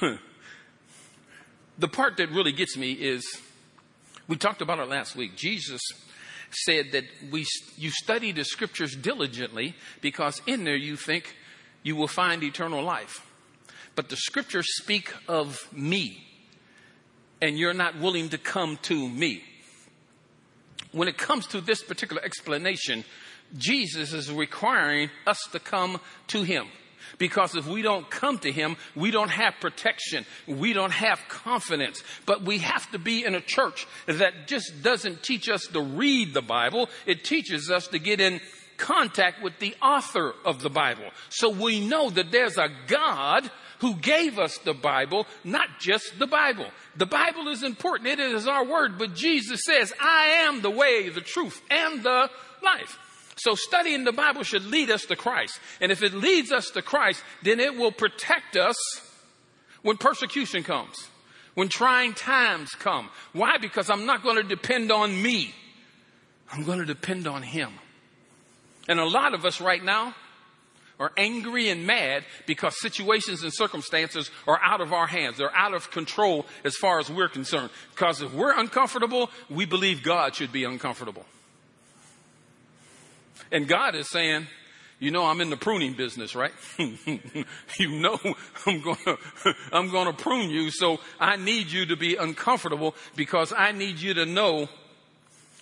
the 1.78 1.88
part 1.88 2.16
that 2.16 2.30
really 2.30 2.52
gets 2.52 2.76
me 2.76 2.92
is 2.92 3.25
we 4.28 4.37
talked 4.37 4.62
about 4.62 4.78
it 4.78 4.88
last 4.88 5.16
week. 5.16 5.37
Jesus 5.37 5.80
said 6.64 6.92
that 6.92 7.04
we, 7.30 7.44
you 7.76 7.90
study 7.90 8.32
the 8.32 8.44
scriptures 8.44 8.94
diligently 8.96 9.75
because 10.00 10.40
in 10.46 10.64
there 10.64 10.76
you 10.76 10.96
think 10.96 11.36
you 11.82 11.96
will 11.96 12.08
find 12.08 12.42
eternal 12.42 12.82
life. 12.82 13.26
But 13.94 14.08
the 14.08 14.16
scriptures 14.16 14.66
speak 14.76 15.12
of 15.28 15.68
me, 15.72 16.26
and 17.40 17.58
you're 17.58 17.75
not 17.75 17.98
willing 17.98 18.28
to 18.30 18.38
come 18.38 18.78
to 18.82 19.08
me. 19.08 19.42
When 20.92 21.08
it 21.08 21.16
comes 21.16 21.46
to 21.48 21.60
this 21.60 21.82
particular 21.82 22.22
explanation, 22.22 23.04
Jesus 23.56 24.12
is 24.12 24.32
requiring 24.32 25.10
us 25.26 25.38
to 25.52 25.60
come 25.60 26.00
to 26.28 26.42
him. 26.42 26.66
Because 27.18 27.54
if 27.56 27.66
we 27.66 27.82
don't 27.82 28.11
come 28.11 28.38
to 28.40 28.52
Him, 28.52 28.76
we 28.94 29.11
don't 29.11 29.30
have 29.30 29.54
protection. 29.61 30.26
We 30.46 30.73
don't 30.73 30.92
have 30.92 31.20
confidence. 31.28 32.02
But 32.26 32.42
we 32.42 32.58
have 32.58 32.90
to 32.92 32.99
be 32.99 33.25
in 33.25 33.35
a 33.35 33.40
church 33.40 33.87
that 34.06 34.46
just 34.46 34.82
doesn't 34.82 35.23
teach 35.23 35.49
us 35.49 35.66
to 35.73 35.80
read 35.80 36.35
the 36.35 36.42
Bible. 36.42 36.88
It 37.06 37.25
teaches 37.25 37.70
us 37.70 37.88
to 37.88 37.99
get 37.99 38.20
in 38.20 38.40
contact 38.76 39.42
with 39.42 39.58
the 39.58 39.75
author 39.82 40.35
of 40.44 40.61
the 40.62 40.70
Bible. 40.70 41.11
So 41.30 41.49
we 41.49 41.87
know 41.87 42.11
that 42.11 42.30
there's 42.30 42.58
a 42.58 42.68
God 42.87 43.50
who 43.80 43.94
gave 43.94 44.38
us 44.38 44.58
the 44.58 44.75
Bible, 44.75 45.26
not 45.44 45.68
just 45.80 46.18
the 46.18 46.26
Bible. 46.26 46.66
The 46.96 47.06
Bible 47.06 47.49
is 47.49 47.62
important. 47.62 48.08
It 48.08 48.20
is 48.20 48.49
our 48.49 48.64
word, 48.64 48.99
but 48.99 49.14
Jesus 49.14 49.61
says, 49.64 49.92
I 50.00 50.44
am 50.46 50.62
the 50.62 50.70
way, 50.70 51.08
the 51.08 51.20
truth, 51.20 51.61
and 51.70 52.02
the 52.02 52.30
life. 52.62 52.99
So 53.37 53.55
studying 53.55 54.05
the 54.05 54.12
Bible 54.12 54.43
should 54.43 54.64
lead 54.64 54.90
us 54.90 55.05
to 55.07 55.16
Christ. 55.16 55.61
And 55.81 55.93
if 55.93 56.02
it 56.02 56.14
leads 56.14 56.52
us 56.52 56.71
to 56.71 56.83
Christ, 56.83 57.23
then 57.43 57.61
it 57.61 57.76
will 57.76 57.93
protect 57.93 58.57
us 58.57 58.76
when 59.83 59.99
persecution 59.99 60.62
comes, 60.62 60.97
when 61.55 61.69
trying 61.69 62.14
times 62.14 62.71
come. 62.71 63.11
Why? 63.33 63.59
Because 63.59 63.90
I'm 63.90 64.07
not 64.07 64.23
going 64.23 64.37
to 64.37 64.43
depend 64.43 64.90
on 64.90 65.23
me. 65.23 65.55
I'm 66.50 66.64
going 66.64 66.78
to 66.78 66.87
depend 66.87 67.26
on 67.26 67.43
Him. 67.43 67.73
And 68.88 68.99
a 68.99 69.05
lot 69.05 69.35
of 69.35 69.45
us 69.45 69.61
right 69.61 69.85
now 69.85 70.14
are 70.99 71.12
angry 71.19 71.69
and 71.69 71.87
mad 71.87 72.25
because 72.47 72.81
situations 72.81 73.43
and 73.43 73.52
circumstances 73.52 74.31
are 74.47 74.59
out 74.62 74.81
of 74.81 74.95
our 74.95 75.07
hands. 75.07 75.37
They're 75.37 75.55
out 75.55 75.75
of 75.75 75.90
control 75.90 76.47
as 76.64 76.75
far 76.75 77.00
as 77.00 77.11
we're 77.11 77.28
concerned. 77.28 77.69
Because 77.90 78.23
if 78.23 78.33
we're 78.33 78.59
uncomfortable, 78.59 79.31
we 79.50 79.66
believe 79.66 80.02
God 80.02 80.35
should 80.35 80.52
be 80.52 80.64
uncomfortable. 80.64 81.26
And 83.53 83.69
God 83.69 83.95
is 83.95 84.09
saying, 84.11 84.47
you 84.99 85.11
know, 85.11 85.25
I'm 85.26 85.41
in 85.41 85.50
the 85.50 85.57
pruning 85.57 85.93
business, 85.93 86.35
right? 86.35 86.53
you 86.79 88.00
know, 88.00 88.19
I'm 88.67 88.81
going 88.81 88.97
to, 89.05 89.19
I'm 89.73 89.91
going 89.91 90.07
to 90.07 90.12
prune 90.12 90.50
you. 90.50 90.71
So 90.71 91.00
I 91.21 91.37
need 91.37 91.71
you 91.71 91.87
to 91.87 91.97
be 91.97 92.17
uncomfortable 92.17 92.95
because 93.15 93.53
I 93.57 93.73
need 93.73 94.00
you 94.00 94.15
to 94.15 94.26
know 94.26 94.69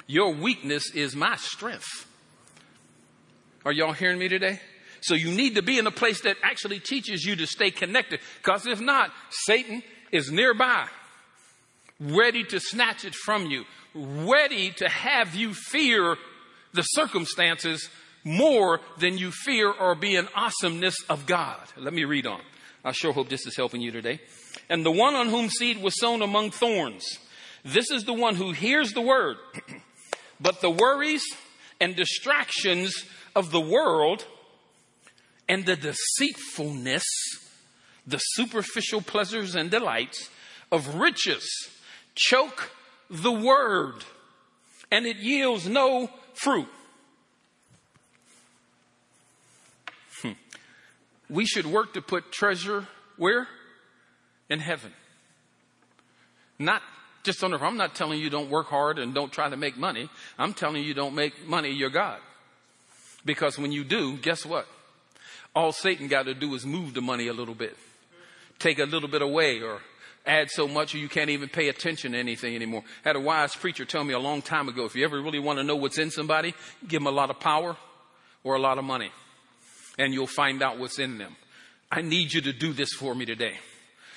your 0.06 0.34
weakness 0.34 0.90
is 0.94 1.16
my 1.16 1.36
strength. 1.36 2.06
Are 3.64 3.72
y'all 3.72 3.92
hearing 3.92 4.18
me 4.18 4.28
today? 4.28 4.60
So 5.00 5.14
you 5.14 5.30
need 5.30 5.56
to 5.56 5.62
be 5.62 5.78
in 5.78 5.86
a 5.86 5.90
place 5.90 6.20
that 6.22 6.36
actually 6.42 6.80
teaches 6.80 7.24
you 7.24 7.36
to 7.36 7.46
stay 7.46 7.70
connected. 7.70 8.20
Because 8.38 8.66
if 8.66 8.80
not, 8.80 9.10
Satan 9.30 9.82
is 10.12 10.30
nearby, 10.30 10.86
ready 11.98 12.44
to 12.44 12.60
snatch 12.60 13.04
it 13.04 13.14
from 13.14 13.46
you, 13.46 13.64
ready 13.94 14.70
to 14.72 14.88
have 14.88 15.34
you 15.34 15.54
fear 15.54 16.16
the 16.74 16.82
circumstances 16.82 17.88
more 18.24 18.80
than 18.98 19.16
you 19.16 19.30
fear 19.30 19.70
or 19.70 19.94
be 19.94 20.16
an 20.16 20.28
awesomeness 20.34 20.96
of 21.08 21.24
God. 21.26 21.60
Let 21.76 21.94
me 21.94 22.04
read 22.04 22.26
on. 22.26 22.40
I 22.84 22.92
sure 22.92 23.12
hope 23.12 23.28
this 23.28 23.46
is 23.46 23.56
helping 23.56 23.80
you 23.80 23.90
today. 23.90 24.20
And 24.68 24.84
the 24.84 24.90
one 24.90 25.14
on 25.14 25.28
whom 25.28 25.48
seed 25.48 25.82
was 25.82 25.98
sown 25.98 26.20
among 26.20 26.50
thorns, 26.50 27.18
this 27.64 27.90
is 27.90 28.04
the 28.04 28.12
one 28.12 28.34
who 28.34 28.52
hears 28.52 28.92
the 28.92 29.00
word, 29.00 29.36
but 30.40 30.60
the 30.60 30.70
worries 30.70 31.24
and 31.80 31.96
distractions 31.96 32.92
of 33.34 33.50
the 33.50 33.60
world 33.60 34.26
and 35.48 35.64
the 35.64 35.76
deceitfulness, 35.76 37.04
the 38.06 38.18
superficial 38.18 39.00
pleasures 39.00 39.54
and 39.54 39.70
delights 39.70 40.28
of 40.70 40.96
riches 40.96 41.46
choke 42.14 42.70
the 43.10 43.32
word, 43.32 44.04
and 44.90 45.06
it 45.06 45.16
yields 45.16 45.68
no 45.68 46.10
fruit. 46.34 46.68
Hmm. 50.22 50.32
We 51.30 51.46
should 51.46 51.66
work 51.66 51.94
to 51.94 52.02
put 52.02 52.32
treasure 52.32 52.86
where? 53.16 53.48
In 54.50 54.60
heaven. 54.60 54.92
Not 56.58 56.82
just 57.22 57.42
on 57.42 57.54
earth. 57.54 57.62
I'm 57.62 57.76
not 57.76 57.94
telling 57.94 58.20
you 58.20 58.30
don't 58.30 58.50
work 58.50 58.66
hard 58.66 58.98
and 58.98 59.14
don't 59.14 59.32
try 59.32 59.48
to 59.48 59.56
make 59.56 59.76
money. 59.76 60.08
I'm 60.38 60.52
telling 60.52 60.84
you 60.84 60.94
don't 60.94 61.14
make 61.14 61.46
money 61.46 61.70
your 61.70 61.90
God. 61.90 62.20
Because 63.24 63.58
when 63.58 63.72
you 63.72 63.84
do, 63.84 64.16
guess 64.18 64.44
what? 64.44 64.66
All 65.54 65.72
Satan 65.72 66.08
got 66.08 66.24
to 66.24 66.34
do 66.34 66.54
is 66.54 66.66
move 66.66 66.94
the 66.94 67.00
money 67.00 67.28
a 67.28 67.32
little 67.32 67.54
bit. 67.54 67.76
Take 68.58 68.78
a 68.78 68.84
little 68.84 69.08
bit 69.08 69.22
away 69.22 69.62
or 69.62 69.80
add 70.26 70.50
so 70.50 70.66
much 70.66 70.94
you 70.94 71.08
can't 71.08 71.30
even 71.30 71.48
pay 71.48 71.68
attention 71.68 72.12
to 72.12 72.18
anything 72.18 72.54
anymore. 72.54 72.82
I 73.04 73.08
had 73.10 73.16
a 73.16 73.20
wise 73.20 73.54
preacher 73.54 73.84
tell 73.84 74.04
me 74.04 74.14
a 74.14 74.18
long 74.18 74.42
time 74.42 74.68
ago, 74.68 74.84
if 74.84 74.94
you 74.94 75.04
ever 75.04 75.20
really 75.20 75.38
want 75.38 75.58
to 75.58 75.64
know 75.64 75.76
what's 75.76 75.98
in 75.98 76.10
somebody, 76.10 76.54
give 76.86 77.00
them 77.00 77.06
a 77.06 77.10
lot 77.10 77.30
of 77.30 77.40
power 77.40 77.76
or 78.42 78.54
a 78.54 78.60
lot 78.60 78.78
of 78.78 78.84
money 78.84 79.10
and 79.98 80.12
you'll 80.12 80.26
find 80.26 80.62
out 80.62 80.78
what's 80.78 80.98
in 80.98 81.18
them. 81.18 81.36
I 81.90 82.02
need 82.02 82.32
you 82.32 82.40
to 82.42 82.52
do 82.52 82.72
this 82.72 82.92
for 82.92 83.14
me 83.14 83.24
today 83.24 83.56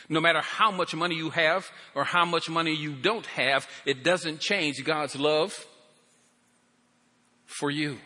No 0.10 0.22
matter 0.22 0.42
how 0.42 0.72
much 0.72 0.96
money 0.96 1.16
you 1.16 1.30
have 1.32 1.70
or 1.94 2.04
how 2.04 2.26
much 2.26 2.50
money 2.50 2.74
you 2.74 2.94
don't 2.94 3.26
have, 3.28 3.68
it 3.86 4.04
doesn't 4.04 4.40
change 4.40 4.84
God's 4.84 5.16
love 5.16 5.54
for 7.46 7.70
you. 7.70 7.98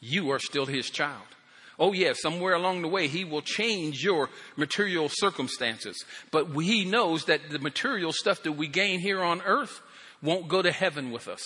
You 0.00 0.30
are 0.30 0.40
still 0.40 0.66
His 0.66 0.90
child. 0.90 1.35
Oh, 1.78 1.92
yes, 1.92 2.22
somewhere 2.22 2.54
along 2.54 2.82
the 2.82 2.88
way, 2.88 3.06
He 3.06 3.24
will 3.24 3.42
change 3.42 4.02
your 4.02 4.30
material 4.56 5.08
circumstances. 5.10 6.04
But 6.30 6.46
He 6.54 6.84
knows 6.84 7.24
that 7.26 7.50
the 7.50 7.58
material 7.58 8.12
stuff 8.12 8.42
that 8.44 8.52
we 8.52 8.68
gain 8.68 9.00
here 9.00 9.22
on 9.22 9.42
earth 9.42 9.80
won't 10.22 10.48
go 10.48 10.62
to 10.62 10.72
heaven 10.72 11.10
with 11.10 11.28
us. 11.28 11.42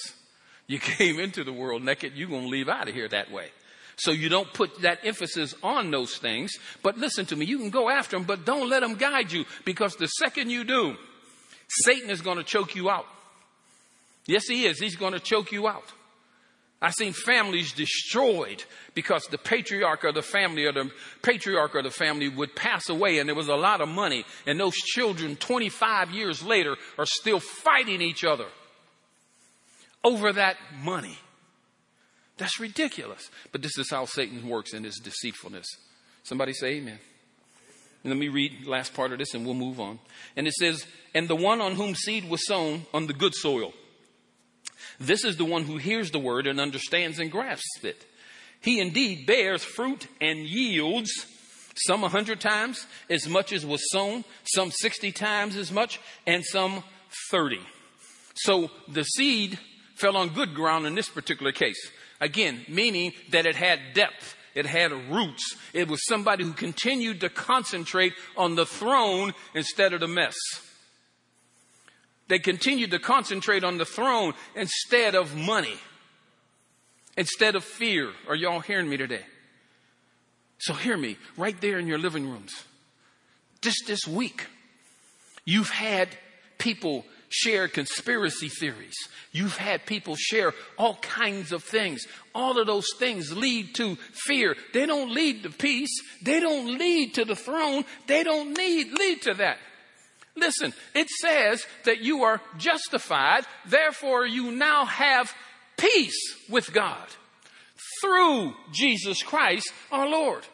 You 0.67 0.79
came 0.81 1.19
into 1.19 1.43
the 1.43 1.53
world 1.53 1.83
naked, 1.83 2.13
you're 2.15 2.29
going 2.29 2.45
to 2.45 2.49
leave 2.49 2.69
out 2.69 2.89
of 2.89 2.95
here 2.95 3.09
that 3.09 3.31
way. 3.31 3.49
So 3.97 4.13
you 4.13 4.31
don't 4.31 4.51
put 4.55 4.81
that 4.81 5.01
emphasis 5.05 5.55
on 5.63 5.91
those 5.91 6.17
things. 6.17 6.53
But 6.83 6.97
listen 6.97 7.27
to 7.27 7.37
me, 7.37 7.45
you 7.45 7.59
can 7.59 7.69
go 7.69 7.91
after 7.91 8.17
them, 8.17 8.25
but 8.25 8.47
don't 8.47 8.71
let 8.71 8.81
them 8.81 8.95
guide 8.95 9.31
you 9.31 9.45
because 9.67 9.95
the 9.97 10.07
second 10.07 10.49
you 10.49 10.65
do, 10.65 10.97
Satan 11.69 12.09
is 12.09 12.23
going 12.23 12.39
to 12.39 12.45
choke 12.45 12.75
you 12.75 12.89
out. 12.89 13.07
Yes, 14.27 14.47
he 14.47 14.65
is. 14.65 14.79
He's 14.79 14.97
going 14.97 15.13
to 15.13 15.21
choke 15.21 15.53
you 15.53 15.69
out. 15.69 15.85
I've 16.83 16.95
seen 16.95 17.13
families 17.13 17.73
destroyed 17.73 18.65
because 18.95 19.27
the 19.27 19.37
patriarch 19.37 20.03
of 20.05 20.15
the 20.15 20.23
family 20.23 20.65
or 20.65 20.73
the 20.73 20.91
patriarch 21.23 21.75
of 21.75 21.85
the 21.85 21.91
family 21.91 22.29
would 22.29 22.57
pass 22.57 22.89
away 22.89 23.19
and 23.19 23.29
there 23.29 23.37
was 23.37 23.49
a 23.49 23.55
lot 23.55 23.83
of 23.83 23.89
money 23.89 24.25
and 24.47 24.59
those 24.59 24.75
children 24.75 25.37
25 25.37 26.11
years 26.11 26.43
later 26.43 26.77
are 26.99 27.07
still 27.07 27.39
fighting 27.39 28.01
each 28.01 28.25
other 28.25 28.47
over 30.03 30.33
that 30.33 30.57
money. 30.83 31.19
That's 32.39 32.59
ridiculous. 32.59 33.31
But 33.53 33.61
this 33.61 33.77
is 33.77 33.91
how 33.91 34.07
Satan 34.07 34.49
works 34.49 34.73
in 34.73 34.85
his 34.85 34.97
deceitfulness. 34.97 35.67
Somebody 36.23 36.55
say 36.55 36.77
amen. 36.77 36.99
Let 38.03 38.17
me 38.17 38.29
read 38.29 38.67
last 38.67 38.95
part 38.95 39.13
of 39.13 39.19
this 39.19 39.35
and 39.35 39.45
we'll 39.45 39.55
move 39.55 39.79
on. 39.79 39.99
And 40.35 40.47
it 40.47 40.55
says, 40.55 40.87
And 41.15 41.29
the 41.29 41.37
one 41.37 41.61
on 41.61 41.75
whom 41.75 41.95
seed 41.95 42.31
was 42.31 42.47
sown 42.47 42.87
on 42.95 43.07
the 43.07 43.13
good 43.13 43.35
soil 43.35 43.75
this 45.01 45.25
is 45.25 45.37
the 45.37 45.45
one 45.45 45.65
who 45.65 45.79
hears 45.79 46.11
the 46.11 46.19
word 46.19 46.47
and 46.47 46.61
understands 46.61 47.19
and 47.19 47.33
grasps 47.33 47.83
it. 47.83 48.05
He 48.61 48.81
indeed 48.81 49.27
bears 49.27 49.65
fruit 49.65 50.07
and 50.21 50.41
yields 50.41 51.11
some 51.75 52.05
a 52.05 52.09
hundred 52.09 52.41
times 52.41 52.87
as 53.09 53.27
much 53.27 53.53
as 53.53 53.65
was 53.65 53.91
sown, 53.91 54.25
some 54.45 54.71
60 54.71 55.13
times 55.13 55.57
as 55.57 55.73
much, 55.73 55.99
and 56.27 56.45
some 56.45 56.85
30. 57.31 57.61
So 58.35 58.71
the 58.89 59.05
seed 59.05 59.59
fell 59.97 60.17
on 60.17 60.35
good 60.35 60.55
ground 60.55 60.87
in 60.87 60.95
this 60.95 61.09
particular 61.09 61.53
case. 61.53 61.91
Again, 62.21 62.65
meaning 62.69 63.13
that 63.31 63.47
it 63.47 63.57
had 63.57 63.81
depth. 63.95 64.37
It 64.55 64.67
had 64.67 64.93
roots. 65.11 65.57
It 65.73 65.89
was 65.89 66.05
somebody 66.07 66.45
who 66.45 66.53
continued 66.53 67.21
to 67.21 67.31
concentrate 67.31 68.13
on 68.37 68.57
the 68.57 68.67
throne 68.67 69.33
instead 69.55 69.95
of 69.95 70.01
the 70.01 70.09
mess. 70.09 70.37
They 72.31 72.39
continued 72.39 72.93
to 72.93 73.01
concentrate 73.01 73.65
on 73.65 73.77
the 73.77 73.85
throne 73.85 74.35
instead 74.55 75.17
of 75.17 75.35
money, 75.35 75.75
instead 77.17 77.57
of 77.57 77.65
fear. 77.65 78.13
Are 78.29 78.37
y'all 78.37 78.61
hearing 78.61 78.89
me 78.89 78.97
today? 78.97 79.25
So 80.59 80.73
hear 80.73 80.97
me 80.97 81.17
right 81.37 81.61
there 81.61 81.81
in 81.81 81.89
your 81.89 81.99
living 81.99 82.31
rooms. 82.31 82.53
Just 83.61 83.83
this 83.89 84.07
week, 84.07 84.47
you've 85.45 85.71
had 85.71 86.09
people 86.59 87.05
share 87.31 87.67
conspiracy 87.67 88.49
theories. 88.49 88.95
You've 89.33 89.57
had 89.57 89.85
people 89.85 90.15
share 90.15 90.55
all 90.79 90.95
kinds 91.03 91.51
of 91.51 91.65
things. 91.65 92.07
All 92.33 92.61
of 92.61 92.69
those 92.69 92.87
things 92.97 93.37
lead 93.37 93.75
to 93.75 93.97
fear. 93.97 94.55
They 94.73 94.87
don't 94.87 95.13
lead 95.13 95.43
to 95.43 95.51
peace. 95.51 96.01
They 96.23 96.39
don't 96.39 96.79
lead 96.79 97.15
to 97.15 97.25
the 97.25 97.35
throne. 97.35 97.85
They 98.07 98.23
don't 98.23 98.57
need 98.57 98.93
lead 98.93 99.23
to 99.23 99.35
that. 99.35 99.59
Listen, 100.37 100.73
it 100.95 101.09
says 101.09 101.67
that 101.85 102.01
you 102.01 102.23
are 102.23 102.41
justified, 102.57 103.45
therefore 103.67 104.27
you 104.27 104.53
now 104.53 104.85
have 104.85 105.33
peace 105.77 106.37
with 106.49 106.73
God 106.73 107.07
through 108.01 108.55
Jesus 108.73 109.23
Christ 109.23 109.73
our 109.91 110.09
Lord. 110.09 110.45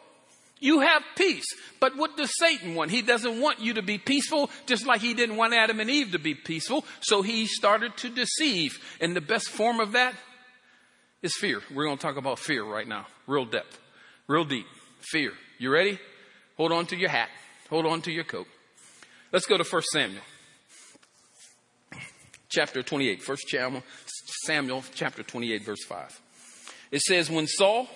You 0.59 0.79
have 0.79 1.03
peace. 1.15 1.45
But 1.79 1.95
what 1.97 2.17
does 2.17 2.31
Satan 2.39 2.73
want? 2.73 2.89
He 2.91 3.01
doesn't 3.01 3.39
want 3.39 3.59
you 3.59 3.75
to 3.75 3.83
be 3.83 3.97
peaceful, 3.97 4.49
just 4.65 4.87
like 4.87 5.01
he 5.01 5.13
didn't 5.13 5.35
want 5.35 5.53
Adam 5.53 5.79
and 5.79 5.89
Eve 5.89 6.13
to 6.13 6.19
be 6.19 6.33
peaceful. 6.33 6.83
So 7.01 7.21
he 7.21 7.45
started 7.45 7.95
to 7.97 8.09
deceive. 8.09 8.79
And 8.99 9.15
the 9.15 9.21
best 9.21 9.49
form 9.49 9.79
of 9.79 9.91
that 9.91 10.15
is 11.21 11.35
fear. 11.35 11.61
We're 11.71 11.85
going 11.85 11.97
to 11.97 12.01
talk 12.01 12.17
about 12.17 12.39
fear 12.39 12.63
right 12.63 12.87
now. 12.87 13.05
Real 13.27 13.45
depth. 13.45 13.79
Real 14.27 14.45
deep. 14.45 14.65
Fear. 15.01 15.33
You 15.59 15.71
ready? 15.71 15.99
Hold 16.57 16.71
on 16.71 16.87
to 16.87 16.95
your 16.95 17.09
hat. 17.09 17.29
Hold 17.69 17.85
on 17.85 18.01
to 18.03 18.11
your 18.11 18.23
coat. 18.23 18.47
Let's 19.31 19.45
go 19.45 19.57
to 19.57 19.63
1 19.63 19.81
Samuel. 19.91 20.21
Chapter 22.49 22.81
28. 22.81 23.27
1 23.27 23.37
Samuel, 23.49 23.83
Samuel 24.45 24.83
chapter 24.95 25.21
28, 25.21 25.63
verse 25.65 25.83
5. 25.83 26.21
It 26.91 27.01
says, 27.01 27.29
When 27.29 27.45
Saul, 27.45 27.89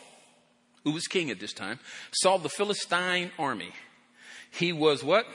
who 0.83 0.91
was 0.91 1.07
king 1.07 1.31
at 1.31 1.39
this 1.39 1.53
time, 1.53 1.79
saw 2.11 2.37
the 2.37 2.49
Philistine 2.49 3.31
army, 3.39 3.71
he 4.51 4.73
was 4.73 5.03
what? 5.03 5.25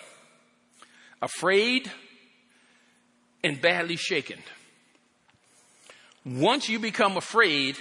Afraid 1.23 1.91
and 3.43 3.59
badly 3.61 3.97
shaken. 3.97 4.39
Once 6.27 6.69
you 6.69 6.79
become 6.79 7.17
afraid 7.17 7.79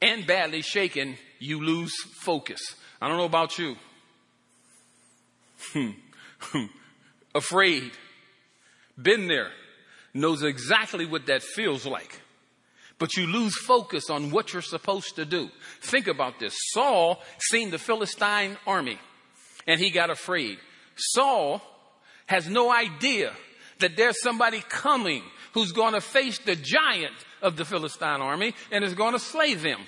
and 0.00 0.26
badly 0.26 0.62
shaken, 0.62 1.16
you 1.38 1.62
lose 1.62 1.94
focus. 2.02 2.60
I 3.00 3.06
don't 3.06 3.18
know 3.18 3.24
about 3.24 3.56
you. 3.56 3.76
Hmm. 5.72 5.90
afraid, 7.34 7.92
been 9.00 9.26
there, 9.26 9.50
knows 10.14 10.42
exactly 10.42 11.06
what 11.06 11.26
that 11.26 11.42
feels 11.42 11.86
like. 11.86 12.20
But 12.98 13.16
you 13.16 13.26
lose 13.26 13.56
focus 13.56 14.10
on 14.10 14.30
what 14.30 14.52
you're 14.52 14.62
supposed 14.62 15.16
to 15.16 15.24
do. 15.24 15.50
Think 15.80 16.06
about 16.06 16.38
this. 16.38 16.54
Saul 16.72 17.20
seen 17.50 17.70
the 17.70 17.78
Philistine 17.78 18.56
army 18.66 18.98
and 19.66 19.80
he 19.80 19.90
got 19.90 20.10
afraid. 20.10 20.58
Saul 20.94 21.60
has 22.26 22.48
no 22.48 22.72
idea 22.72 23.32
that 23.80 23.96
there's 23.96 24.20
somebody 24.20 24.62
coming 24.68 25.22
who's 25.52 25.72
going 25.72 25.94
to 25.94 26.00
face 26.00 26.38
the 26.38 26.56
giant 26.56 27.14
of 27.40 27.56
the 27.56 27.64
Philistine 27.64 28.20
army 28.20 28.54
and 28.70 28.84
is 28.84 28.94
going 28.94 29.12
to 29.12 29.18
slay 29.18 29.54
them. 29.54 29.80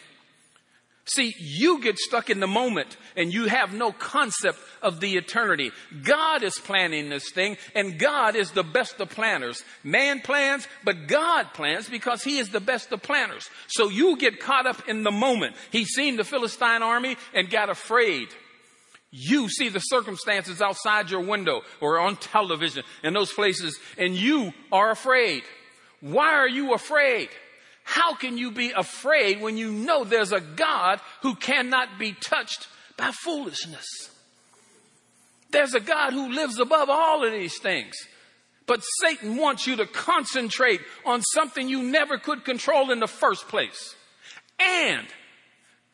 See, 1.07 1.35
you 1.39 1.83
get 1.83 1.99
stuck 1.99 2.31
in 2.31 2.41
the 2.41 2.47
moment 2.47 2.97
and 3.15 3.33
you 3.33 3.47
have 3.47 3.75
no 3.75 3.93
concept 3.93 4.59
of 4.81 5.01
the 5.01 5.17
eternity. 5.17 5.71
God 6.03 6.43
is 6.43 6.59
planning 6.59 7.11
this 7.11 7.31
thing 7.31 7.59
and 7.75 7.99
God 7.99 8.37
is 8.37 8.53
the 8.53 8.63
best 8.63 8.99
of 9.01 9.11
planners. 9.11 9.63
Man 9.83 10.21
plans, 10.21 10.67
but 10.83 11.07
God 11.07 11.53
plans 11.53 11.91
because 11.91 12.25
he 12.25 12.39
is 12.39 12.49
the 12.49 12.61
best 12.61 12.91
of 12.91 13.03
planners. 13.03 13.51
So 13.67 13.91
you 13.91 14.17
get 14.17 14.41
caught 14.41 14.67
up 14.67 14.89
in 14.89 15.03
the 15.03 15.11
moment. 15.11 15.57
He 15.71 15.85
seen 15.85 16.17
the 16.17 16.25
Philistine 16.25 16.83
army 16.83 17.17
and 17.35 17.51
got 17.51 17.69
afraid. 17.69 18.29
You 19.11 19.51
see 19.51 19.69
the 19.69 19.81
circumstances 19.81 20.63
outside 20.63 21.11
your 21.11 21.21
window 21.21 21.63
or 21.83 22.01
on 22.01 22.17
television 22.17 22.83
in 23.03 23.13
those 23.13 23.33
places 23.33 23.79
and 23.99 24.17
you 24.17 24.55
are 24.73 24.91
afraid. 24.91 25.43
Why 26.01 26.35
are 26.35 26.49
you 26.49 26.73
afraid? 26.73 27.29
How 27.85 28.15
can 28.15 28.37
you 28.37 28.51
be 28.51 28.73
afraid 28.73 29.41
when 29.41 29.57
you 29.57 29.71
know 29.71 30.05
there's 30.05 30.33
a 30.33 30.41
God 30.41 31.01
who 31.23 31.37
cannot 31.37 31.99
be 31.99 32.13
touched 32.13 32.67
by 32.97 33.11
foolishness? 33.13 33.87
There's 35.51 35.75
a 35.75 35.81
God 35.81 36.13
who 36.13 36.33
lives 36.33 36.59
above 36.59 36.91
all 36.91 37.25
of 37.25 37.33
these 37.33 37.59
things. 37.61 37.95
But 38.67 38.83
Satan 39.01 39.37
wants 39.37 39.67
you 39.67 39.77
to 39.77 39.87
concentrate 39.87 40.81
on 41.05 41.23
something 41.23 41.69
you 41.69 41.83
never 41.83 42.19
could 42.19 42.45
control 42.45 42.91
in 42.91 42.99
the 42.99 43.07
first 43.07 43.47
place. 43.49 43.95
And 44.59 45.07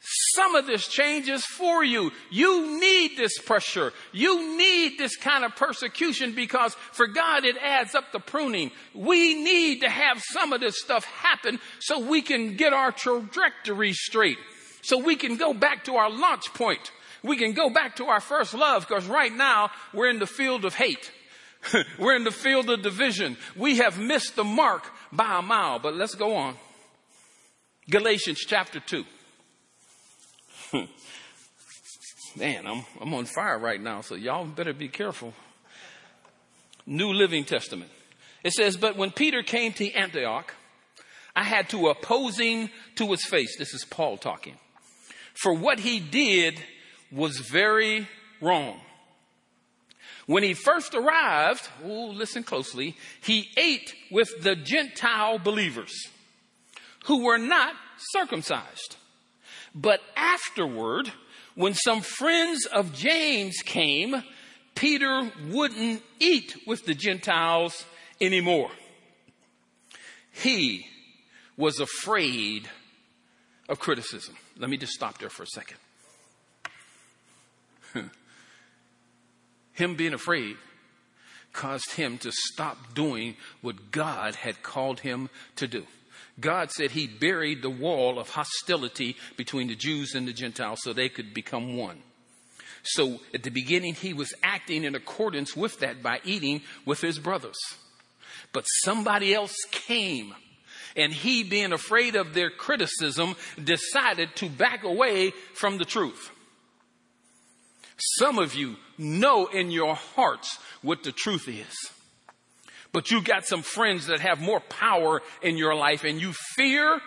some 0.02 0.54
of 0.54 0.66
this 0.66 0.88
change 0.88 1.28
is 1.28 1.44
for 1.44 1.84
you. 1.84 2.10
You 2.30 2.80
need 2.80 3.18
this 3.18 3.38
pressure. 3.38 3.92
You 4.12 4.56
need 4.56 4.98
this 4.98 5.16
kind 5.16 5.44
of 5.44 5.54
persecution 5.54 6.34
because 6.34 6.74
for 6.92 7.06
God 7.06 7.44
it 7.44 7.56
adds 7.62 7.94
up 7.94 8.10
the 8.10 8.18
pruning. 8.18 8.70
We 8.94 9.42
need 9.42 9.80
to 9.80 9.90
have 9.90 10.22
some 10.22 10.54
of 10.54 10.60
this 10.60 10.80
stuff 10.80 11.04
happen 11.04 11.60
so 11.80 12.00
we 12.00 12.22
can 12.22 12.56
get 12.56 12.72
our 12.72 12.92
trajectory 12.92 13.92
straight. 13.92 14.38
So 14.82 14.96
we 14.98 15.16
can 15.16 15.36
go 15.36 15.52
back 15.52 15.84
to 15.84 15.96
our 15.96 16.10
launch 16.10 16.54
point. 16.54 16.90
We 17.22 17.36
can 17.36 17.52
go 17.52 17.68
back 17.68 17.96
to 17.96 18.06
our 18.06 18.20
first 18.20 18.54
love 18.54 18.88
because 18.88 19.06
right 19.06 19.32
now 19.32 19.70
we're 19.92 20.08
in 20.08 20.18
the 20.18 20.26
field 20.26 20.64
of 20.64 20.74
hate. 20.74 21.10
we're 21.98 22.16
in 22.16 22.24
the 22.24 22.30
field 22.30 22.70
of 22.70 22.80
division. 22.80 23.36
We 23.54 23.76
have 23.78 23.98
missed 23.98 24.34
the 24.34 24.44
mark 24.44 24.90
by 25.12 25.40
a 25.40 25.42
mile, 25.42 25.78
but 25.78 25.94
let's 25.94 26.14
go 26.14 26.36
on. 26.36 26.56
Galatians 27.90 28.38
chapter 28.38 28.80
2. 28.80 29.04
Man, 32.36 32.66
I'm, 32.66 32.84
I'm 33.00 33.14
on 33.14 33.24
fire 33.24 33.58
right 33.58 33.80
now, 33.80 34.02
so 34.02 34.14
y'all 34.14 34.44
better 34.46 34.72
be 34.72 34.88
careful. 34.88 35.34
New 36.86 37.12
Living 37.12 37.44
Testament. 37.44 37.90
It 38.42 38.52
says, 38.52 38.76
But 38.76 38.96
when 38.96 39.10
Peter 39.10 39.42
came 39.42 39.72
to 39.74 39.92
Antioch, 39.92 40.54
I 41.34 41.44
had 41.44 41.68
to 41.70 41.88
oppose 41.88 42.38
him 42.38 42.70
to 42.96 43.10
his 43.10 43.24
face. 43.24 43.56
This 43.58 43.74
is 43.74 43.84
Paul 43.84 44.16
talking. 44.16 44.56
For 45.34 45.54
what 45.54 45.80
he 45.80 46.00
did 46.00 46.62
was 47.10 47.38
very 47.38 48.08
wrong. 48.40 48.80
When 50.26 50.42
he 50.42 50.54
first 50.54 50.94
arrived, 50.94 51.68
oh, 51.84 52.10
listen 52.14 52.44
closely, 52.44 52.96
he 53.22 53.48
ate 53.56 53.94
with 54.10 54.42
the 54.42 54.54
Gentile 54.54 55.38
believers 55.38 55.92
who 57.06 57.24
were 57.24 57.38
not 57.38 57.74
circumcised. 58.12 58.96
But 59.74 60.00
afterward, 60.16 61.12
when 61.54 61.74
some 61.74 62.00
friends 62.00 62.66
of 62.66 62.94
James 62.94 63.58
came, 63.64 64.22
Peter 64.74 65.30
wouldn't 65.48 66.02
eat 66.18 66.56
with 66.66 66.84
the 66.84 66.94
Gentiles 66.94 67.84
anymore. 68.20 68.70
He 70.32 70.86
was 71.56 71.80
afraid 71.80 72.68
of 73.68 73.78
criticism. 73.78 74.36
Let 74.56 74.70
me 74.70 74.76
just 74.76 74.92
stop 74.92 75.18
there 75.18 75.28
for 75.28 75.42
a 75.42 75.46
second. 75.46 75.76
him 79.72 79.94
being 79.94 80.14
afraid 80.14 80.56
caused 81.52 81.92
him 81.92 82.18
to 82.18 82.30
stop 82.32 82.94
doing 82.94 83.36
what 83.60 83.90
God 83.90 84.36
had 84.36 84.62
called 84.62 85.00
him 85.00 85.28
to 85.56 85.66
do. 85.66 85.86
God 86.40 86.70
said 86.70 86.90
he 86.92 87.06
buried 87.06 87.62
the 87.62 87.70
wall 87.70 88.18
of 88.18 88.30
hostility 88.30 89.16
between 89.36 89.68
the 89.68 89.74
Jews 89.74 90.14
and 90.14 90.26
the 90.26 90.32
Gentiles 90.32 90.80
so 90.82 90.92
they 90.92 91.08
could 91.08 91.34
become 91.34 91.76
one. 91.76 91.98
So 92.82 93.20
at 93.34 93.42
the 93.42 93.50
beginning, 93.50 93.94
he 93.94 94.14
was 94.14 94.32
acting 94.42 94.84
in 94.84 94.94
accordance 94.94 95.56
with 95.56 95.80
that 95.80 96.02
by 96.02 96.20
eating 96.24 96.62
with 96.86 97.00
his 97.00 97.18
brothers. 97.18 97.58
But 98.52 98.64
somebody 98.64 99.34
else 99.34 99.54
came 99.70 100.34
and 100.96 101.12
he, 101.12 101.44
being 101.44 101.72
afraid 101.72 102.16
of 102.16 102.34
their 102.34 102.50
criticism, 102.50 103.36
decided 103.62 104.34
to 104.36 104.48
back 104.48 104.82
away 104.82 105.30
from 105.54 105.78
the 105.78 105.84
truth. 105.84 106.30
Some 108.18 108.38
of 108.38 108.54
you 108.54 108.76
know 108.98 109.46
in 109.46 109.70
your 109.70 109.94
hearts 109.94 110.58
what 110.82 111.04
the 111.04 111.12
truth 111.12 111.48
is. 111.48 111.74
But 112.92 113.10
you 113.10 113.22
got 113.22 113.46
some 113.46 113.62
friends 113.62 114.06
that 114.06 114.20
have 114.20 114.40
more 114.40 114.60
power 114.60 115.22
in 115.42 115.56
your 115.56 115.74
life 115.74 116.04
and 116.04 116.20
you 116.20 116.32
fear 116.56 117.00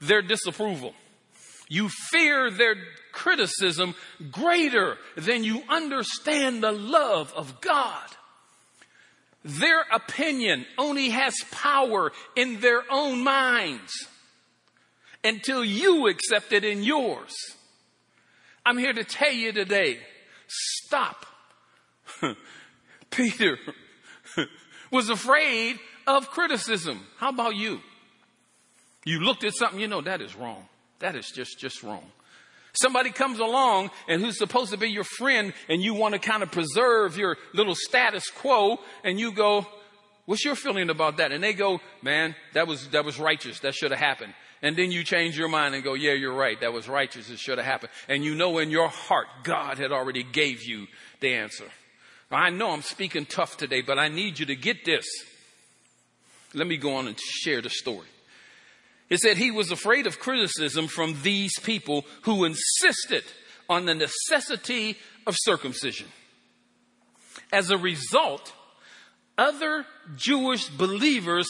their 0.00 0.22
disapproval. 0.22 0.94
You 1.68 1.88
fear 1.88 2.50
their 2.50 2.76
criticism 3.12 3.94
greater 4.30 4.96
than 5.16 5.44
you 5.44 5.62
understand 5.68 6.62
the 6.62 6.72
love 6.72 7.32
of 7.34 7.60
God. 7.60 8.06
Their 9.44 9.84
opinion 9.92 10.66
only 10.76 11.10
has 11.10 11.34
power 11.50 12.12
in 12.36 12.60
their 12.60 12.82
own 12.90 13.22
minds 13.22 13.92
until 15.24 15.64
you 15.64 16.08
accept 16.08 16.52
it 16.52 16.64
in 16.64 16.82
yours. 16.82 17.34
I'm 18.64 18.78
here 18.78 18.92
to 18.92 19.04
tell 19.04 19.32
you 19.32 19.52
today, 19.52 19.98
stop. 20.46 21.26
Peter 23.10 23.58
was 24.90 25.10
afraid 25.10 25.78
of 26.06 26.30
criticism. 26.30 27.00
How 27.16 27.30
about 27.30 27.56
you? 27.56 27.80
You 29.04 29.20
looked 29.20 29.44
at 29.44 29.54
something, 29.54 29.80
you 29.80 29.88
know, 29.88 30.00
that 30.02 30.20
is 30.20 30.34
wrong. 30.36 30.64
That 30.98 31.14
is 31.14 31.30
just, 31.34 31.58
just 31.58 31.82
wrong. 31.82 32.04
Somebody 32.72 33.10
comes 33.10 33.38
along 33.38 33.90
and 34.08 34.22
who's 34.22 34.38
supposed 34.38 34.70
to 34.72 34.76
be 34.76 34.90
your 34.90 35.04
friend 35.04 35.52
and 35.68 35.82
you 35.82 35.94
want 35.94 36.14
to 36.14 36.20
kind 36.20 36.42
of 36.42 36.52
preserve 36.52 37.16
your 37.16 37.36
little 37.54 37.74
status 37.74 38.28
quo 38.30 38.78
and 39.04 39.18
you 39.18 39.32
go, 39.32 39.66
what's 40.26 40.44
your 40.44 40.54
feeling 40.54 40.90
about 40.90 41.16
that? 41.16 41.32
And 41.32 41.42
they 41.42 41.54
go, 41.54 41.80
man, 42.02 42.34
that 42.52 42.66
was, 42.66 42.88
that 42.88 43.04
was 43.04 43.18
righteous. 43.18 43.60
That 43.60 43.74
should 43.74 43.90
have 43.90 44.00
happened. 44.00 44.34
And 44.60 44.76
then 44.76 44.90
you 44.90 45.04
change 45.04 45.38
your 45.38 45.48
mind 45.48 45.74
and 45.74 45.84
go, 45.84 45.94
yeah, 45.94 46.12
you're 46.12 46.34
right. 46.34 46.60
That 46.60 46.72
was 46.72 46.88
righteous. 46.88 47.30
It 47.30 47.38
should 47.38 47.58
have 47.58 47.66
happened. 47.66 47.90
And 48.08 48.24
you 48.24 48.34
know 48.34 48.58
in 48.58 48.70
your 48.70 48.88
heart, 48.88 49.26
God 49.44 49.78
had 49.78 49.92
already 49.92 50.22
gave 50.22 50.64
you 50.64 50.86
the 51.20 51.34
answer. 51.34 51.64
I 52.30 52.50
know 52.50 52.70
I'm 52.70 52.82
speaking 52.82 53.24
tough 53.24 53.56
today, 53.56 53.80
but 53.80 53.98
I 53.98 54.08
need 54.08 54.38
you 54.38 54.46
to 54.46 54.56
get 54.56 54.84
this. 54.84 55.06
Let 56.54 56.66
me 56.66 56.76
go 56.76 56.96
on 56.96 57.08
and 57.08 57.18
share 57.18 57.62
the 57.62 57.70
story. 57.70 58.06
It 59.08 59.20
said 59.20 59.38
he 59.38 59.50
was 59.50 59.70
afraid 59.70 60.06
of 60.06 60.18
criticism 60.18 60.86
from 60.86 61.22
these 61.22 61.58
people 61.60 62.04
who 62.22 62.44
insisted 62.44 63.24
on 63.68 63.86
the 63.86 63.94
necessity 63.94 64.96
of 65.26 65.34
circumcision. 65.38 66.06
As 67.52 67.70
a 67.70 67.78
result, 67.78 68.52
other 69.38 69.86
Jewish 70.16 70.68
believers 70.68 71.48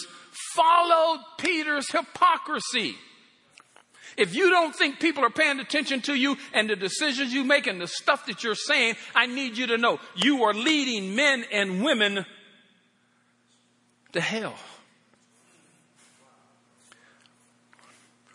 followed 0.54 1.20
Peter's 1.38 1.90
hypocrisy. 1.90 2.96
If 4.18 4.34
you 4.34 4.50
don't 4.50 4.74
think 4.74 4.98
people 4.98 5.24
are 5.24 5.30
paying 5.30 5.60
attention 5.60 6.00
to 6.02 6.14
you 6.14 6.36
and 6.52 6.68
the 6.68 6.74
decisions 6.74 7.32
you 7.32 7.44
make 7.44 7.68
and 7.68 7.80
the 7.80 7.86
stuff 7.86 8.26
that 8.26 8.42
you're 8.42 8.56
saying, 8.56 8.96
I 9.14 9.26
need 9.26 9.56
you 9.56 9.68
to 9.68 9.78
know 9.78 10.00
you 10.16 10.42
are 10.42 10.52
leading 10.52 11.14
men 11.14 11.44
and 11.52 11.84
women 11.84 12.26
to 14.12 14.20
hell. 14.20 14.56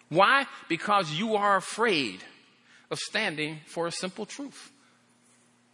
Why? 0.07 0.45
Because 0.69 1.11
you 1.11 1.35
are 1.35 1.57
afraid 1.57 2.23
of 2.89 2.97
standing 2.99 3.59
for 3.65 3.85
a 3.85 3.91
simple 3.91 4.25
truth. 4.25 4.71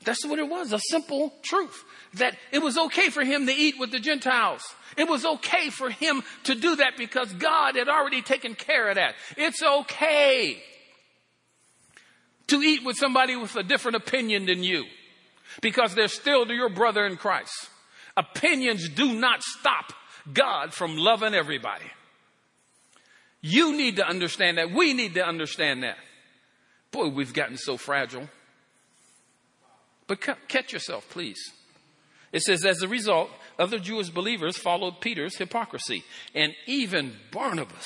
That's 0.06 0.26
what 0.26 0.40
it 0.40 0.48
was, 0.48 0.72
a 0.72 0.80
simple 0.80 1.34
truth. 1.44 1.84
That 2.16 2.36
it 2.52 2.60
was 2.60 2.78
okay 2.78 3.10
for 3.10 3.24
him 3.24 3.46
to 3.48 3.52
eat 3.52 3.76
with 3.78 3.92
the 3.92 4.00
Gentiles. 4.00 4.64
It 4.98 5.08
was 5.08 5.26
okay 5.26 5.70
for 5.70 5.90
him 5.90 6.24
to 6.46 6.56
do 6.56 6.78
that 6.78 6.98
because 6.98 7.32
God 7.34 7.76
had 7.76 7.90
already 7.90 8.22
taken 8.22 8.56
care 8.56 8.90
of 8.90 8.96
that. 8.96 9.16
It's 9.38 9.62
okay 9.62 10.62
to 12.48 12.62
eat 12.62 12.84
with 12.84 12.98
somebody 12.98 13.36
with 13.36 13.56
a 13.56 13.64
different 13.64 13.98
opinion 13.98 14.46
than 14.46 14.64
you 14.64 14.86
because 15.62 15.96
they're 15.96 16.08
still 16.08 16.48
your 16.48 16.70
brother 16.70 17.06
in 17.06 17.18
Christ. 17.18 17.70
Opinions 18.18 18.90
do 18.90 19.14
not 19.14 19.44
stop 19.44 19.94
God 20.34 20.74
from 20.74 20.98
loving 20.98 21.34
everybody. 21.34 21.86
You 23.42 23.76
need 23.76 23.98
to 23.98 24.08
understand 24.08 24.58
that. 24.58 24.72
We 24.72 24.94
need 24.94 25.14
to 25.14 25.26
understand 25.26 25.84
that. 25.84 25.98
Boy, 26.92 27.10
we've 27.10 27.34
gotten 27.34 27.58
so 27.58 27.78
fragile. 27.78 28.28
But 30.10 30.22
catch 30.48 30.74
yourself, 30.74 31.08
please. 31.12 31.40
It 32.32 32.42
says, 32.42 32.66
as 32.66 32.82
a 32.82 32.88
result, 32.88 33.30
other 33.60 33.78
Jewish 33.78 34.10
believers 34.10 34.58
followed 34.58 35.02
Peter's 35.02 35.38
hypocrisy. 35.38 36.04
And 36.34 36.54
even 36.66 37.16
Barnabas 37.32 37.86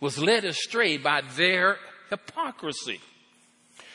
was 0.00 0.18
led 0.18 0.44
astray 0.44 0.96
by 0.98 1.22
their 1.36 1.78
hypocrisy. 2.10 3.00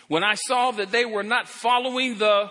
When 0.07 0.23
I 0.23 0.35
saw 0.35 0.71
that 0.71 0.91
they 0.91 1.03
were 1.03 1.23
not 1.23 1.49
following 1.49 2.17
the 2.17 2.49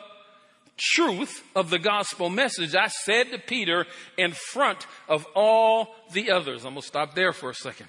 truth 0.77 1.45
of 1.57 1.71
the 1.71 1.79
gospel 1.79 2.29
message, 2.29 2.75
I 2.75 2.89
said 2.89 3.33
to 3.33 3.39
Peter 3.39 3.87
in 4.19 4.33
front 4.33 4.87
of 5.09 5.27
all 5.35 5.95
the 6.13 6.31
others, 6.31 6.67
I'm 6.67 6.75
going 6.75 6.83
to 6.83 6.87
stop 6.87 7.15
there 7.15 7.33
for 7.33 7.49
a 7.49 7.55
second. 7.55 7.87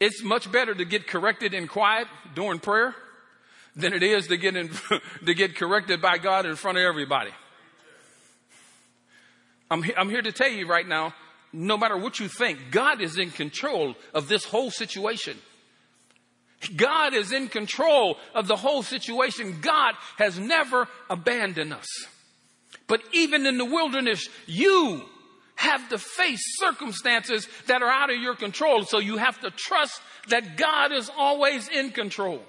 It's 0.00 0.22
much 0.24 0.50
better 0.50 0.74
to 0.74 0.84
get 0.84 1.06
corrected 1.06 1.54
in 1.54 1.68
quiet 1.68 2.08
during 2.34 2.58
prayer 2.58 2.96
than 3.76 3.92
it 3.92 4.02
is 4.02 4.26
to 4.28 4.36
get 4.36 4.56
in, 4.56 4.70
to 5.26 5.34
get 5.34 5.54
corrected 5.54 6.00
by 6.00 6.18
God 6.18 6.46
in 6.46 6.56
front 6.56 6.78
of 6.78 6.84
everybody. 6.84 7.30
I'm, 9.70 9.84
I'm 9.96 10.08
here 10.08 10.22
to 10.22 10.32
tell 10.32 10.48
you 10.48 10.66
right 10.66 10.86
now, 10.86 11.14
no 11.52 11.76
matter 11.76 11.96
what 11.96 12.18
you 12.18 12.28
think, 12.28 12.70
God 12.70 13.00
is 13.00 13.18
in 13.18 13.30
control 13.30 13.94
of 14.14 14.28
this 14.28 14.44
whole 14.44 14.70
situation. 14.70 15.38
God 16.74 17.14
is 17.14 17.32
in 17.32 17.48
control 17.48 18.16
of 18.34 18.46
the 18.46 18.56
whole 18.56 18.82
situation. 18.82 19.58
God 19.60 19.94
has 20.16 20.38
never 20.38 20.88
abandoned 21.10 21.72
us. 21.72 21.86
But 22.86 23.02
even 23.12 23.46
in 23.46 23.58
the 23.58 23.64
wilderness, 23.64 24.28
you 24.46 25.02
have 25.56 25.88
to 25.88 25.98
face 25.98 26.40
circumstances 26.58 27.48
that 27.66 27.82
are 27.82 27.90
out 27.90 28.10
of 28.10 28.20
your 28.20 28.36
control. 28.36 28.84
So 28.84 28.98
you 28.98 29.16
have 29.16 29.40
to 29.40 29.50
trust 29.50 30.00
that 30.28 30.56
God 30.56 30.92
is 30.92 31.10
always 31.16 31.68
in 31.68 31.90
control. 31.90 32.42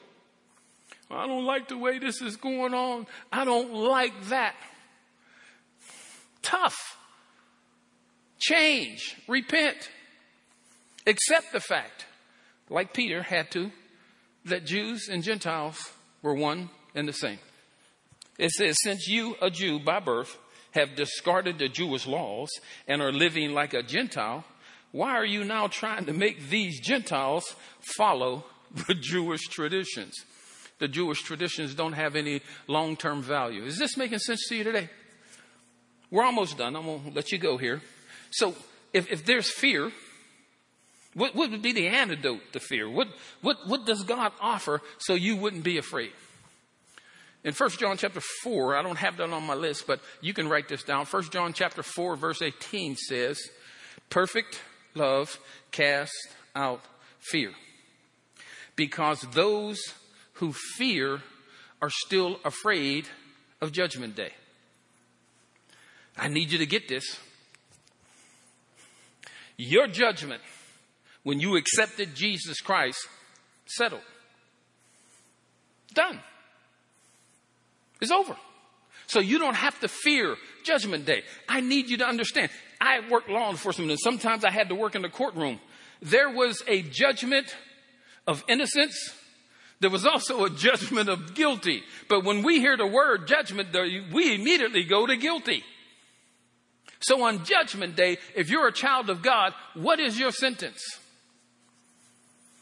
I 1.10 1.26
don't 1.26 1.46
like 1.46 1.70
the 1.70 1.78
way 1.78 2.00
this 2.00 2.22
is 2.22 2.36
going 2.36 2.74
on. 2.74 3.08
I 3.32 3.46
don't 3.46 3.74
like 3.74 4.14
that. 4.26 4.56
Tough. 6.42 6.98
Change. 8.40 9.16
Repent. 9.28 9.90
Accept 11.06 11.54
the 11.54 11.62
fact, 11.62 12.06
like 12.70 12.94
Peter 12.94 13.24
had 13.24 13.50
to, 13.52 13.72
that 14.46 14.66
Jews 14.66 15.08
and 15.10 15.24
Gentiles 15.24 15.78
were 16.22 16.36
one 16.36 16.70
and 16.94 17.08
the 17.08 17.14
same. 17.14 17.40
It 18.38 18.52
says, 18.52 18.76
since 18.84 19.08
you, 19.08 19.36
a 19.42 19.50
Jew 19.50 19.80
by 19.80 20.00
birth, 20.00 20.38
have 20.72 20.96
discarded 20.96 21.58
the 21.58 21.70
Jewish 21.70 22.06
laws 22.06 22.50
and 22.88 23.02
are 23.02 23.12
living 23.12 23.54
like 23.54 23.74
a 23.74 23.82
Gentile, 23.82 24.44
why 24.92 25.12
are 25.12 25.26
you 25.26 25.44
now 25.44 25.68
trying 25.68 26.06
to 26.06 26.14
make 26.14 26.50
these 26.50 26.80
Gentiles 26.80 27.56
follow 27.98 28.46
the 28.88 28.94
Jewish 28.94 29.48
traditions? 29.48 30.14
The 30.80 30.88
Jewish 30.88 31.24
traditions 31.24 31.74
don't 31.74 31.94
have 31.94 32.16
any 32.16 32.42
long 32.68 32.96
term 32.96 33.22
value. 33.22 33.64
Is 33.64 33.78
this 33.78 33.98
making 33.98 34.20
sense 34.20 34.48
to 34.50 34.56
you 34.56 34.64
today? 34.64 34.90
We're 36.12 36.24
almost 36.24 36.58
done. 36.58 36.76
I'm 36.76 36.86
going 36.86 37.04
to 37.04 37.12
let 37.12 37.32
you 37.32 37.38
go 37.38 37.58
here. 37.58 37.82
So, 38.32 38.56
if, 38.94 39.12
if 39.12 39.26
there's 39.26 39.50
fear, 39.50 39.92
what, 41.14 41.36
what 41.36 41.52
would 41.52 41.62
be 41.62 41.74
the 41.74 41.88
antidote 41.88 42.54
to 42.54 42.60
fear? 42.60 42.90
What, 42.90 43.08
what, 43.42 43.58
what 43.66 43.86
does 43.86 44.04
God 44.04 44.32
offer 44.40 44.82
so 45.00 45.16
you 45.16 45.36
wouldn't 45.36 45.64
be 45.64 45.78
afraid? 45.78 46.12
In 47.44 47.54
1 47.54 47.70
John 47.72 47.98
chapter 47.98 48.22
4, 48.44 48.76
I 48.76 48.82
don't 48.82 48.98
have 48.98 49.18
that 49.18 49.30
on 49.30 49.44
my 49.46 49.54
list, 49.54 49.88
but 49.88 50.00
you 50.22 50.34
can 50.34 50.48
write 50.48 50.68
this 50.68 50.84
down. 50.84 51.06
1 51.06 51.24
John 51.32 51.54
chapter 51.54 51.82
4, 51.82 52.16
verse 52.16 52.42
18 52.42 52.96
says, 52.96 53.40
Perfect 54.10 54.62
love 54.96 55.40
casts 55.72 56.28
out 56.56 56.82
fear. 57.20 57.52
Because 58.76 59.22
those 59.34 59.80
who 60.38 60.54
fear 60.54 61.22
are 61.82 61.90
still 61.90 62.40
afraid 62.44 63.08
of 63.62 63.72
judgment 63.72 64.16
day. 64.16 64.32
I 66.18 66.28
need 66.28 66.52
you 66.52 66.58
to 66.60 66.66
get 66.66 66.88
this. 66.88 67.20
Your 69.58 69.88
judgment, 69.88 70.42
when 71.24 71.40
you 71.40 71.56
accepted 71.56 72.16
Jesus 72.16 72.62
Christ, 72.62 73.00
settled. 73.66 74.02
Done. 75.94 76.20
It's 78.02 78.12
over. 78.12 78.36
So 79.08 79.20
you 79.20 79.40
don't 79.40 79.56
have 79.56 79.80
to 79.80 79.88
fear 79.88 80.36
judgment 80.64 81.06
day. 81.06 81.24
I 81.48 81.62
need 81.62 81.90
you 81.90 81.98
to 81.98 82.06
understand. 82.06 82.52
I 82.80 83.02
worked 83.10 83.30
law 83.30 83.50
enforcement 83.50 83.90
and 83.90 84.00
sometimes 84.00 84.44
I 84.46 84.52
had 84.52 84.70
to 84.70 84.76
work 84.76 84.96
in 84.96 85.02
the 85.02 85.10
courtroom. 85.10 85.60
There 86.02 86.30
was 86.30 86.62
a 86.68 86.84
judgment 86.84 87.56
of 88.28 88.44
innocence. 88.48 88.96
There 89.80 89.90
was 89.90 90.06
also 90.06 90.44
a 90.44 90.50
judgment 90.50 91.08
of 91.08 91.36
guilty. 91.36 91.84
But 92.10 92.24
when 92.24 92.44
we 92.44 92.60
hear 92.60 92.78
the 92.78 92.88
word 92.88 93.28
judgment, 93.28 93.70
we 94.12 94.34
immediately 94.34 94.84
go 94.84 95.06
to 95.06 95.16
guilty. 95.16 95.64
So 97.00 97.24
on 97.24 97.46
judgment 97.46 97.96
day, 97.96 98.18
if 98.36 98.50
you're 98.50 98.68
a 98.68 98.74
child 98.74 99.10
of 99.10 99.22
God, 99.22 99.54
what 99.76 100.00
is 100.00 100.18
your 100.18 100.32
sentence? 100.32 100.82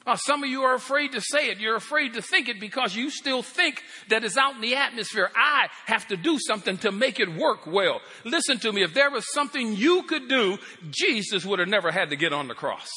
Uh, 0.07 0.15
some 0.17 0.43
of 0.43 0.49
you 0.49 0.61
are 0.61 0.75
afraid 0.75 1.13
to 1.13 1.21
say 1.21 1.47
it. 1.47 1.59
You're 1.59 1.77
afraid 1.77 2.13
to 2.13 2.21
think 2.21 2.47
it 2.47 2.59
because 2.59 2.95
you 2.95 3.09
still 3.09 3.41
think 3.41 3.81
that 4.09 4.23
it's 4.23 4.37
out 4.37 4.53
in 4.53 4.61
the 4.61 4.75
atmosphere. 4.75 5.31
I 5.35 5.67
have 5.87 6.07
to 6.09 6.17
do 6.17 6.37
something 6.37 6.77
to 6.79 6.91
make 6.91 7.19
it 7.19 7.33
work 7.33 7.65
well. 7.65 8.01
Listen 8.23 8.59
to 8.59 8.71
me. 8.71 8.83
If 8.83 8.93
there 8.93 9.09
was 9.09 9.25
something 9.33 9.73
you 9.73 10.03
could 10.03 10.27
do, 10.27 10.59
Jesus 10.91 11.43
would 11.43 11.57
have 11.57 11.69
never 11.69 11.91
had 11.91 12.11
to 12.11 12.15
get 12.15 12.33
on 12.33 12.47
the 12.47 12.53
cross. 12.53 12.87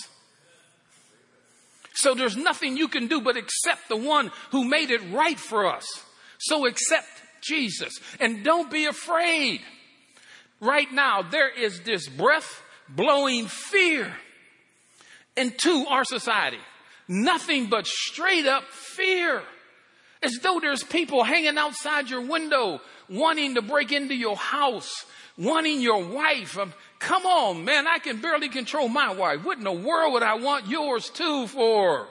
So 1.99 2.15
there's 2.15 2.37
nothing 2.37 2.77
you 2.77 2.87
can 2.87 3.09
do 3.09 3.21
but 3.21 3.37
accept 3.37 3.89
the 3.89 3.97
one 3.97 4.31
who 4.53 4.65
made 4.65 4.93
it 4.93 5.01
right 5.11 5.39
for 5.39 5.67
us. 5.67 5.85
So 6.39 6.65
accept 6.65 7.09
Jesus 7.43 7.93
and 8.21 8.45
don't 8.45 8.71
be 8.71 8.87
afraid. 8.87 9.61
Right 10.61 10.91
now, 10.93 11.23
there 11.23 11.51
is 11.51 11.81
this 11.81 12.09
breath 12.09 12.63
blowing 12.89 13.47
fear 13.47 14.15
into 15.37 15.87
our 15.89 16.05
society 16.05 16.59
nothing 17.09 17.67
but 17.67 17.87
straight 17.87 18.47
up 18.47 18.65
fear. 18.65 19.43
As 20.23 20.39
though 20.43 20.61
there's 20.61 20.83
people 20.83 21.25
hanging 21.25 21.59
outside 21.59 22.11
your 22.11 22.21
window 22.21 22.81
wanting 23.09 23.55
to 23.55 23.63
break 23.63 23.93
into 23.93 24.15
your 24.15 24.37
house, 24.37 25.07
wanting 25.37 25.81
your 25.81 26.05
wife. 26.05 26.59
Um, 26.59 26.75
Come 26.99 27.27
on, 27.27 27.65
man, 27.65 27.87
I 27.87 27.99
can 27.99 28.21
barely 28.21 28.49
control 28.49 28.89
my 28.89 29.13
wife. 29.13 29.45
What 29.45 29.59
in 29.59 29.65
the 29.65 29.73
world 29.73 30.15
would 30.15 30.23
I 30.23 30.35
want 30.35 30.67
yours 30.67 31.11
too 31.11 31.47
for? 31.47 32.09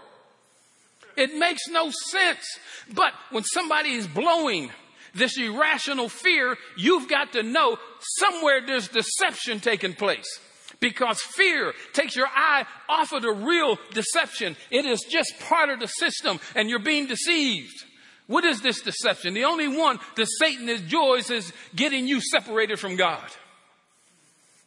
It 1.18 1.36
makes 1.36 1.68
no 1.68 1.90
sense. 1.90 2.46
But 2.94 3.12
when 3.32 3.44
somebody 3.44 3.92
is 3.92 4.08
blowing 4.08 4.72
this 5.14 5.38
irrational 5.38 6.10
fear, 6.10 6.58
you've 6.78 7.10
got 7.10 7.34
to 7.34 7.44
know 7.44 7.78
somewhere 8.00 8.62
there's 8.66 8.88
deception 8.88 9.60
taking 9.60 9.94
place 9.94 10.40
because 10.80 11.20
fear 11.20 11.74
takes 11.94 12.16
your 12.16 12.28
eye 12.28 12.66
off 12.88 13.12
of 13.12 13.24
the 13.24 13.32
real 13.32 13.78
deception. 13.92 14.56
It 14.70 14.86
is 14.86 15.02
just 15.10 15.34
part 15.42 15.70
of 15.70 15.80
the 15.80 15.88
system 15.88 16.40
and 16.56 16.70
you're 16.70 16.80
being 16.80 17.08
deceived. 17.08 17.84
What 18.28 18.44
is 18.44 18.62
this 18.62 18.82
deception? 18.82 19.34
The 19.34 19.46
only 19.46 19.68
one 19.68 20.00
that 20.16 20.28
Satan 20.40 20.70
enjoys 20.70 21.32
is 21.32 21.52
getting 21.76 22.08
you 22.08 22.22
separated 22.22 22.80
from 22.80 22.96
God. 22.96 23.24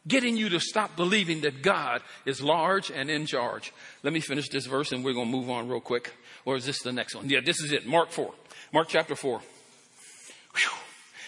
Getting 0.07 0.35
you 0.35 0.49
to 0.49 0.59
stop 0.59 0.95
believing 0.95 1.41
that 1.41 1.61
God 1.61 2.01
is 2.25 2.41
large 2.41 2.89
and 2.89 3.09
in 3.09 3.27
charge. 3.27 3.71
Let 4.01 4.13
me 4.13 4.19
finish 4.19 4.49
this 4.49 4.65
verse 4.65 4.91
and 4.91 5.03
we're 5.03 5.13
going 5.13 5.31
to 5.31 5.37
move 5.37 5.49
on 5.49 5.67
real 5.67 5.79
quick. 5.79 6.11
Or 6.43 6.55
is 6.55 6.65
this 6.65 6.81
the 6.81 6.91
next 6.91 7.15
one? 7.15 7.29
Yeah, 7.29 7.41
this 7.45 7.59
is 7.59 7.71
it. 7.71 7.85
Mark 7.85 8.09
4. 8.09 8.33
Mark 8.73 8.87
chapter 8.89 9.15
4. 9.15 9.39
Whew. 10.55 10.71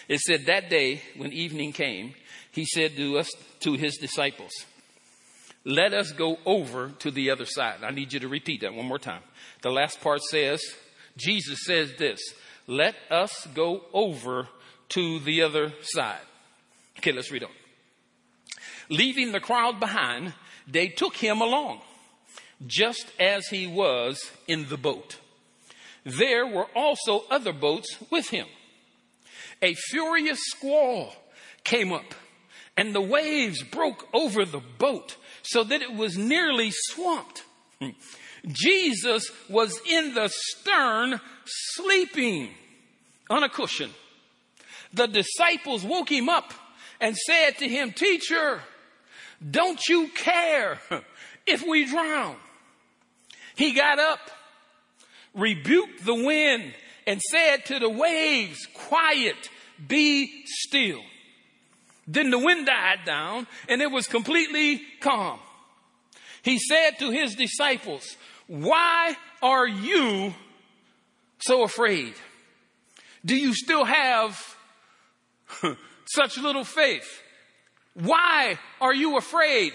It 0.08 0.20
said 0.20 0.46
that 0.46 0.70
day 0.70 1.02
when 1.16 1.32
evening 1.32 1.72
came, 1.72 2.14
he 2.50 2.64
said 2.64 2.96
to 2.96 3.18
us, 3.18 3.30
to 3.60 3.74
his 3.74 3.96
disciples, 3.96 4.52
let 5.64 5.94
us 5.94 6.12
go 6.12 6.38
over 6.44 6.90
to 6.98 7.10
the 7.10 7.30
other 7.30 7.46
side. 7.46 7.82
I 7.82 7.90
need 7.90 8.12
you 8.12 8.20
to 8.20 8.28
repeat 8.28 8.60
that 8.60 8.74
one 8.74 8.86
more 8.86 8.98
time. 8.98 9.22
The 9.62 9.70
last 9.70 10.00
part 10.00 10.22
says, 10.22 10.62
Jesus 11.16 11.60
says 11.64 11.94
this, 11.96 12.20
let 12.66 12.96
us 13.10 13.46
go 13.54 13.82
over 13.92 14.48
to 14.90 15.20
the 15.20 15.42
other 15.42 15.72
side. 15.82 16.20
Okay, 16.98 17.12
let's 17.12 17.30
read 17.30 17.44
on. 17.44 17.50
Leaving 18.88 19.32
the 19.32 19.40
crowd 19.40 19.80
behind, 19.80 20.34
they 20.66 20.88
took 20.88 21.16
him 21.16 21.40
along, 21.40 21.80
just 22.66 23.06
as 23.18 23.46
he 23.48 23.66
was 23.66 24.30
in 24.46 24.68
the 24.68 24.76
boat. 24.76 25.18
There 26.04 26.46
were 26.46 26.66
also 26.74 27.24
other 27.30 27.52
boats 27.52 27.96
with 28.10 28.28
him. 28.28 28.46
A 29.62 29.74
furious 29.74 30.38
squall 30.42 31.14
came 31.64 31.92
up, 31.92 32.14
and 32.76 32.94
the 32.94 33.00
waves 33.00 33.62
broke 33.62 34.08
over 34.12 34.44
the 34.44 34.60
boat 34.78 35.16
so 35.42 35.64
that 35.64 35.82
it 35.82 35.94
was 35.94 36.18
nearly 36.18 36.70
swamped. 36.70 37.44
Jesus 38.48 39.30
was 39.48 39.80
in 39.88 40.14
the 40.14 40.28
stern 40.28 41.20
sleeping 41.46 42.50
on 43.30 43.42
a 43.42 43.48
cushion. 43.48 43.90
The 44.92 45.06
disciples 45.06 45.84
woke 45.84 46.10
him 46.10 46.28
up 46.28 46.52
and 47.00 47.16
said 47.16 47.58
to 47.58 47.68
him, 47.68 47.92
Teacher, 47.92 48.62
don't 49.48 49.80
you 49.88 50.08
care 50.08 50.78
if 51.46 51.62
we 51.66 51.84
drown? 51.86 52.36
He 53.56 53.72
got 53.72 53.98
up, 53.98 54.30
rebuked 55.34 56.04
the 56.04 56.14
wind, 56.14 56.72
and 57.06 57.20
said 57.20 57.66
to 57.66 57.78
the 57.78 57.90
waves, 57.90 58.66
Quiet, 58.72 59.50
be 59.86 60.44
still. 60.46 61.00
Then 62.06 62.30
the 62.30 62.38
wind 62.38 62.66
died 62.66 63.00
down 63.06 63.46
and 63.68 63.80
it 63.80 63.90
was 63.90 64.06
completely 64.06 64.82
calm. 65.00 65.38
He 66.42 66.58
said 66.58 66.98
to 66.98 67.10
his 67.10 67.34
disciples, 67.34 68.16
why 68.46 69.16
are 69.42 69.66
you 69.66 70.34
so 71.38 71.62
afraid? 71.62 72.14
Do 73.24 73.36
you 73.36 73.54
still 73.54 73.84
have 73.84 74.38
such 76.06 76.36
little 76.36 76.64
faith? 76.64 77.22
Why 77.94 78.58
are 78.80 78.94
you 78.94 79.16
afraid 79.16 79.72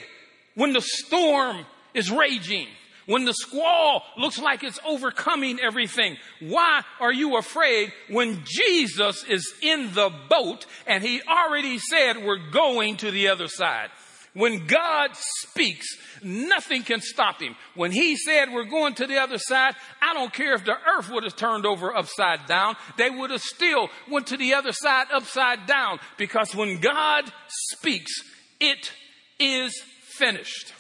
when 0.56 0.74
the 0.74 0.82
storm 0.82 1.66
is 1.94 2.12
raging? 2.12 2.68
when 3.10 3.26
the 3.26 3.34
squall 3.34 4.04
looks 4.18 4.40
like 4.40 4.64
it's 4.64 4.80
overcoming 4.86 5.60
everything? 5.60 6.16
Why 6.42 6.84
are 7.00 7.12
you 7.12 7.38
afraid 7.38 7.92
when 8.08 8.44
Jesus 8.46 9.24
is 9.24 9.52
in 9.64 9.96
the 9.96 10.12
boat 10.30 10.68
and 10.86 11.04
he 11.04 11.20
already 11.24 11.80
said 11.80 12.24
we're 12.24 12.52
going 12.52 12.98
to 12.98 13.10
the 13.10 13.30
other 13.30 13.48
side? 13.48 13.90
When 14.34 14.68
God 14.68 15.12
speaks, 15.14 15.88
nothing 16.24 16.84
can 16.84 17.02
stop 17.02 17.42
him. 17.42 17.56
When 17.76 17.92
he 17.92 18.16
said 18.16 18.52
we're 18.52 18.64
going 18.66 18.94
to 18.96 19.08
the 19.08 19.18
other 19.18 19.40
side, 19.40 19.76
I 20.02 20.14
don't 20.14 20.34
care 20.34 20.54
if 20.54 20.66
the 20.66 20.78
earth 20.98 21.10
would 21.10 21.24
have 21.24 21.36
turned 21.36 21.66
over 21.66 21.96
upside 21.96 22.46
down. 22.46 22.76
They 22.98 23.10
would 23.10 23.32
have 23.32 23.42
still 23.42 23.90
went 24.10 24.28
to 24.28 24.38
the 24.38 24.54
other 24.54 24.72
side 24.72 25.08
upside 25.12 25.66
down 25.66 26.00
because 26.18 26.54
when 26.54 26.80
God 26.80 27.32
speaks, 27.48 28.12
it 28.60 28.92
is 29.40 29.82
finished. 30.02 30.74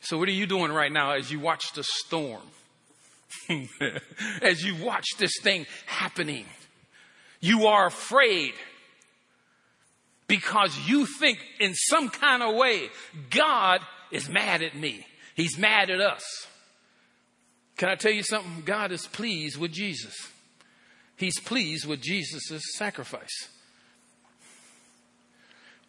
So, 0.00 0.18
what 0.18 0.28
are 0.28 0.32
you 0.32 0.46
doing 0.46 0.70
right 0.70 0.92
now 0.92 1.12
as 1.12 1.32
you 1.32 1.40
watch 1.40 1.72
the 1.72 1.82
storm? 1.82 2.42
as 4.42 4.62
you 4.62 4.84
watch 4.84 5.06
this 5.18 5.32
thing 5.42 5.66
happening, 5.86 6.44
you 7.40 7.66
are 7.66 7.86
afraid 7.86 8.54
because 10.26 10.76
you 10.86 11.06
think 11.06 11.38
in 11.60 11.74
some 11.74 12.08
kind 12.08 12.42
of 12.42 12.54
way 12.54 12.88
God 13.30 13.80
is 14.10 14.28
mad 14.28 14.62
at 14.62 14.74
me. 14.74 15.06
He's 15.34 15.58
mad 15.58 15.90
at 15.90 16.00
us. 16.00 16.22
Can 17.76 17.88
I 17.88 17.96
tell 17.96 18.12
you 18.12 18.22
something? 18.22 18.62
God 18.64 18.92
is 18.92 19.06
pleased 19.06 19.56
with 19.56 19.72
Jesus. 19.72 20.14
He's 21.16 21.38
pleased 21.40 21.86
with 21.86 22.00
Jesus' 22.00 22.62
sacrifice. 22.76 23.48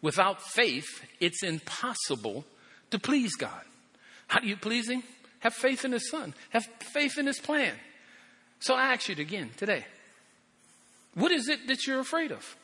Without 0.02 0.42
faith, 0.42 1.04
it's 1.20 1.42
impossible 1.42 2.44
to 2.90 2.98
please 2.98 3.34
God. 3.36 3.62
How 4.28 4.40
do 4.40 4.46
you 4.46 4.56
please 4.56 4.88
Him? 4.88 5.02
Have 5.40 5.54
faith 5.54 5.84
in 5.84 5.92
His 5.92 6.10
Son. 6.10 6.34
Have 6.50 6.64
faith 6.92 7.18
in 7.18 7.26
His 7.26 7.38
plan. 7.38 7.74
So 8.60 8.74
I 8.74 8.92
ask 8.92 9.08
you 9.08 9.16
again 9.18 9.50
today. 9.56 9.84
What 11.14 11.32
is 11.32 11.48
it 11.48 11.66
that 11.68 11.86
you're 11.86 12.00
afraid 12.00 12.30
of? 12.30 12.56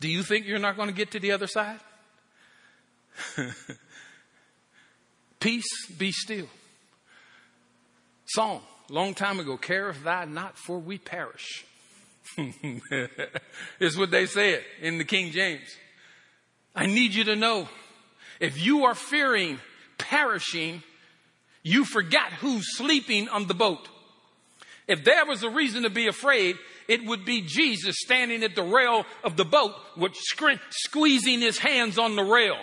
Do 0.00 0.08
you 0.08 0.22
think 0.22 0.46
you're 0.46 0.58
not 0.58 0.76
going 0.76 0.88
to 0.88 0.94
get 0.94 1.12
to 1.12 1.20
the 1.20 1.32
other 1.32 1.46
side? 1.46 1.80
Peace, 5.40 5.86
be 5.96 6.10
still. 6.12 6.48
Psalm 8.26 8.60
long 8.90 9.14
time 9.14 9.40
ago, 9.40 9.56
careth 9.56 10.02
thou 10.04 10.24
not 10.24 10.58
for 10.58 10.78
we 10.78 10.98
perish. 10.98 11.64
is 13.80 13.96
what 13.96 14.10
they 14.10 14.26
said 14.26 14.64
in 14.80 14.98
the 14.98 15.04
King 15.04 15.30
James. 15.30 15.68
I 16.74 16.86
need 16.86 17.14
you 17.14 17.24
to 17.24 17.36
know 17.36 17.68
if 18.40 18.64
you 18.64 18.84
are 18.84 18.94
fearing 18.94 19.58
perishing, 19.98 20.82
you 21.62 21.84
forgot 21.84 22.32
who's 22.32 22.76
sleeping 22.76 23.28
on 23.28 23.46
the 23.46 23.54
boat. 23.54 23.88
If 24.86 25.04
there 25.04 25.24
was 25.24 25.42
a 25.42 25.50
reason 25.50 25.84
to 25.84 25.90
be 25.90 26.08
afraid, 26.08 26.56
it 26.88 27.04
would 27.04 27.24
be 27.24 27.42
Jesus 27.42 27.96
standing 27.98 28.42
at 28.42 28.54
the 28.54 28.62
rail 28.62 29.04
of 29.22 29.36
the 29.36 29.44
boat, 29.44 29.74
with 29.96 30.14
squeezing 30.70 31.40
his 31.40 31.58
hands 31.58 31.98
on 31.98 32.16
the 32.16 32.24
rail. 32.24 32.56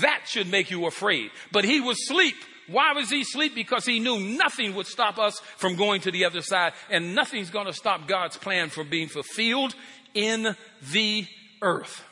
That 0.00 0.22
should 0.26 0.50
make 0.50 0.70
you 0.70 0.86
afraid. 0.86 1.30
But 1.52 1.64
he 1.64 1.80
was 1.80 1.98
asleep. 1.98 2.36
Why 2.68 2.92
was 2.94 3.10
he 3.10 3.20
asleep? 3.20 3.54
Because 3.54 3.84
he 3.84 4.00
knew 4.00 4.18
nothing 4.18 4.74
would 4.74 4.86
stop 4.86 5.18
us 5.18 5.38
from 5.56 5.76
going 5.76 6.00
to 6.02 6.10
the 6.10 6.24
other 6.24 6.40
side, 6.40 6.72
and 6.90 7.14
nothing's 7.14 7.50
going 7.50 7.66
to 7.66 7.72
stop 7.72 8.08
God's 8.08 8.36
plan 8.36 8.70
from 8.70 8.88
being 8.88 9.08
fulfilled 9.08 9.74
in 10.14 10.56
the 10.92 11.26
earth. 11.62 12.02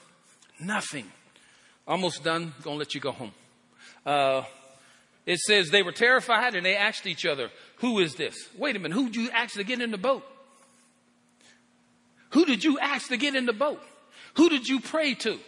Nothing. 0.61 1.11
Almost 1.87 2.23
done. 2.23 2.55
Gonna 2.63 2.77
let 2.77 2.95
you 2.95 3.01
go 3.01 3.13
home. 3.13 3.33
Uh, 4.07 4.43
it 5.27 5.39
says 5.39 5.71
they 5.71 5.83
were 5.83 5.93
terrified 5.93 6.55
and 6.55 6.65
they 6.65 6.77
asked 6.77 7.07
each 7.07 7.27
other, 7.27 7.51
Who 7.77 7.99
is 7.99 8.15
this? 8.15 8.37
Wait 8.57 8.77
a 8.77 8.79
minute, 8.79 8.95
who 8.95 9.07
did 9.07 9.17
you 9.17 9.31
actually 9.33 9.65
get 9.65 9.81
in 9.81 9.91
the 9.91 9.99
boat? 9.99 10.25
Who 12.35 12.45
did 12.45 12.65
you 12.65 12.79
ask 12.81 13.09
to 13.09 13.17
get 13.17 13.37
in 13.37 13.47
the 13.47 13.53
boat? 13.53 13.81
Who 14.35 14.49
did 14.49 14.69
you 14.69 14.81
pray 14.81 15.15
to? 15.15 15.39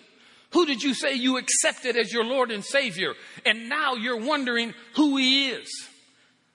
Who 0.53 0.67
did 0.67 0.83
you 0.83 0.95
say 0.95 1.15
you 1.15 1.37
accepted 1.37 1.97
as 1.97 2.13
your 2.13 2.25
Lord 2.25 2.53
and 2.53 2.65
Savior? 2.65 3.15
And 3.45 3.69
now 3.69 3.95
you're 3.95 4.25
wondering 4.25 4.73
who 4.95 5.17
He 5.17 5.49
is. 5.49 5.69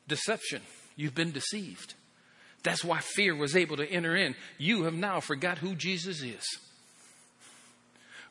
Deception. 0.08 0.62
You've 0.96 1.14
been 1.14 1.32
deceived. 1.32 1.96
That's 2.64 2.84
why 2.84 3.00
fear 3.00 3.36
was 3.36 3.58
able 3.58 3.76
to 3.78 3.92
enter 3.92 4.16
in. 4.16 4.36
You 4.58 4.84
have 4.84 4.94
now 4.94 5.20
forgot 5.20 5.58
who 5.58 5.76
Jesus 5.76 6.22
is. 6.22 6.44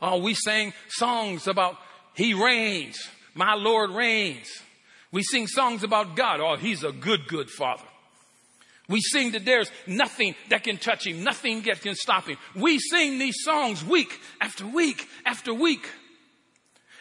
Oh, 0.01 0.23
we 0.23 0.33
sang 0.33 0.73
songs 0.89 1.47
about 1.47 1.77
He 2.15 2.33
reigns. 2.33 2.99
My 3.35 3.55
Lord 3.55 3.91
reigns. 3.91 4.49
We 5.13 5.23
sing 5.23 5.47
songs 5.47 5.85
about 5.85 6.17
God. 6.17 6.41
Oh, 6.41 6.57
He's 6.57 6.83
a 6.83 6.93
good, 6.93 7.29
good 7.29 7.51
Father. 7.51 7.85
We 8.91 9.01
sing 9.01 9.31
that 9.33 9.45
there's 9.45 9.71
nothing 9.87 10.35
that 10.49 10.65
can 10.65 10.77
touch 10.77 11.07
him, 11.07 11.23
nothing 11.23 11.63
that 11.63 11.81
can 11.81 11.95
stop 11.95 12.27
him. 12.27 12.37
We 12.57 12.81
sing 12.81 13.21
these 13.21 13.37
songs 13.45 13.85
week 13.85 14.13
after 14.41 14.67
week 14.67 15.07
after 15.25 15.55
week. 15.55 15.89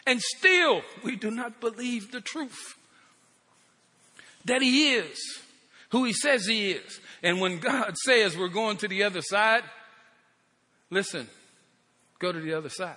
And 0.06 0.22
still, 0.22 0.82
we 1.02 1.16
do 1.16 1.32
not 1.32 1.60
believe 1.60 2.12
the 2.12 2.20
truth 2.20 2.76
that 4.44 4.62
he 4.62 4.94
is 4.94 5.18
who 5.90 6.04
he 6.04 6.12
says 6.12 6.46
he 6.46 6.70
is. 6.70 7.00
And 7.24 7.40
when 7.40 7.58
God 7.58 7.96
says 8.04 8.36
we're 8.36 8.48
going 8.48 8.76
to 8.78 8.88
the 8.88 9.02
other 9.02 9.20
side, 9.20 9.64
listen, 10.90 11.26
go 12.20 12.30
to 12.30 12.40
the 12.40 12.54
other 12.54 12.68
side. 12.68 12.94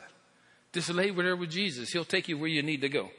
Just 0.72 0.94
lay 0.94 1.10
there 1.10 1.36
with 1.36 1.50
Jesus. 1.50 1.90
He'll 1.90 2.06
take 2.06 2.28
you 2.28 2.38
where 2.38 2.50
you 2.50 2.62
need 2.62 2.82
to 2.82 2.90
go. 2.90 3.10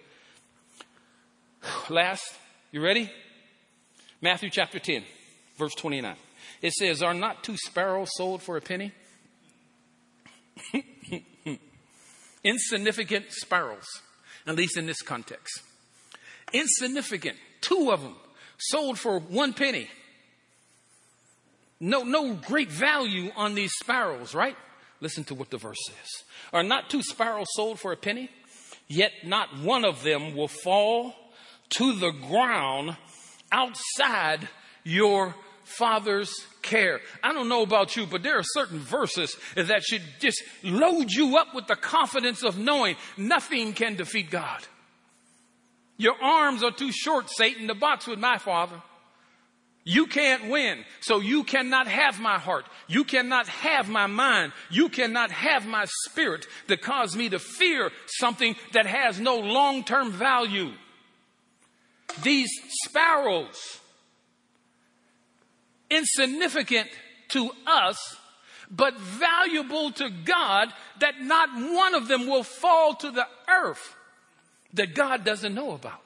Last, 1.90 2.32
you 2.70 2.80
ready? 2.80 3.10
Matthew 4.20 4.50
chapter 4.50 4.78
10 4.78 5.02
verse 5.58 5.74
29. 5.74 6.16
It 6.62 6.72
says, 6.72 7.02
Are 7.02 7.14
not 7.14 7.44
two 7.44 7.56
sparrows 7.56 8.10
sold 8.16 8.42
for 8.42 8.56
a 8.56 8.60
penny? 8.60 8.92
Insignificant 12.44 13.26
sparrows, 13.30 13.86
at 14.46 14.56
least 14.56 14.76
in 14.76 14.86
this 14.86 15.02
context. 15.02 15.62
Insignificant. 16.52 17.36
Two 17.60 17.90
of 17.90 18.02
them 18.02 18.16
sold 18.58 18.98
for 18.98 19.18
one 19.18 19.52
penny. 19.52 19.88
No, 21.80 22.02
no 22.02 22.34
great 22.34 22.70
value 22.70 23.30
on 23.36 23.54
these 23.54 23.72
sparrows, 23.82 24.34
right? 24.34 24.56
Listen 25.00 25.24
to 25.24 25.34
what 25.34 25.50
the 25.50 25.58
verse 25.58 25.78
says. 25.86 26.24
Are 26.52 26.62
not 26.62 26.88
two 26.88 27.02
sparrows 27.02 27.48
sold 27.50 27.80
for 27.80 27.92
a 27.92 27.96
penny? 27.96 28.30
Yet 28.86 29.12
not 29.24 29.58
one 29.58 29.84
of 29.84 30.02
them 30.02 30.36
will 30.36 30.48
fall 30.48 31.14
to 31.70 31.92
the 31.94 32.10
ground 32.10 32.96
outside 33.50 34.48
your 34.84 35.34
father's 35.64 36.32
care. 36.62 37.00
I 37.22 37.32
don't 37.32 37.48
know 37.48 37.62
about 37.62 37.96
you, 37.96 38.06
but 38.06 38.22
there 38.22 38.38
are 38.38 38.44
certain 38.44 38.78
verses 38.78 39.36
that 39.56 39.82
should 39.82 40.02
just 40.20 40.42
load 40.62 41.10
you 41.10 41.36
up 41.38 41.54
with 41.54 41.66
the 41.66 41.76
confidence 41.76 42.44
of 42.44 42.58
knowing 42.58 42.96
nothing 43.16 43.72
can 43.72 43.96
defeat 43.96 44.30
God. 44.30 44.62
Your 45.96 46.14
arms 46.20 46.62
are 46.62 46.72
too 46.72 46.92
short, 46.92 47.30
Satan, 47.30 47.68
to 47.68 47.74
box 47.74 48.06
with 48.06 48.18
my 48.18 48.38
father. 48.38 48.80
You 49.84 50.06
can't 50.06 50.48
win. 50.48 50.84
So 51.00 51.20
you 51.20 51.44
cannot 51.44 51.86
have 51.86 52.18
my 52.18 52.38
heart. 52.38 52.64
You 52.88 53.04
cannot 53.04 53.46
have 53.48 53.88
my 53.88 54.06
mind. 54.06 54.52
You 54.70 54.88
cannot 54.88 55.30
have 55.30 55.66
my 55.66 55.84
spirit 56.06 56.46
that 56.68 56.80
cause 56.80 57.14
me 57.14 57.28
to 57.28 57.38
fear 57.38 57.90
something 58.06 58.56
that 58.72 58.86
has 58.86 59.20
no 59.20 59.38
long-term 59.38 60.10
value. 60.12 60.72
These 62.22 62.50
sparrows 62.84 63.80
insignificant 65.96 66.88
to 67.28 67.50
us, 67.66 68.16
but 68.70 68.98
valuable 68.98 69.92
to 69.92 70.10
God 70.10 70.72
that 71.00 71.20
not 71.20 71.50
one 71.54 71.94
of 71.94 72.08
them 72.08 72.26
will 72.26 72.42
fall 72.42 72.94
to 72.94 73.10
the 73.10 73.26
earth 73.48 73.94
that 74.74 74.94
God 74.94 75.24
doesn't 75.24 75.54
know 75.54 75.72
about. 75.72 76.00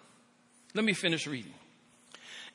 Let 0.74 0.84
me 0.84 0.92
finish 0.92 1.26
reading. 1.26 1.54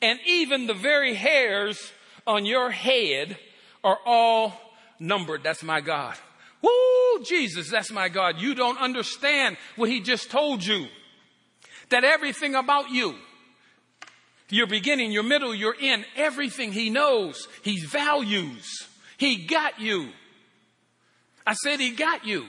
And 0.02 0.20
even 0.26 0.68
the 0.68 0.74
very 0.74 1.14
hairs 1.14 1.92
on 2.28 2.46
your 2.46 2.70
head 2.70 3.38
are 3.84 3.98
all 4.06 4.54
numbered. 5.00 5.44
That's 5.44 5.64
my 5.64 5.82
God. 5.82 6.16
Woo, 6.62 7.24
Jesus, 7.26 7.70
that's 7.70 7.92
my 7.92 8.10
God. 8.10 8.40
You 8.40 8.56
don't 8.56 8.80
understand 8.80 9.58
what 9.76 9.90
he 9.90 10.00
just 10.00 10.32
told 10.32 10.64
you. 10.64 10.88
That 11.90 12.04
everything 12.04 12.56
about 12.56 12.90
you, 12.90 13.16
your 14.54 14.68
beginning, 14.68 15.12
your 15.12 15.24
middle, 15.24 15.54
your 15.56 15.76
end, 15.82 16.06
everything 16.16 16.72
he 16.72 16.92
knows, 16.92 17.48
he 17.64 17.80
values. 17.80 18.88
He 19.18 19.48
got 19.48 19.80
you. 19.80 20.10
I 21.46 21.54
said 21.54 21.80
he 21.80 21.92
got 21.92 22.24
you. 22.24 22.46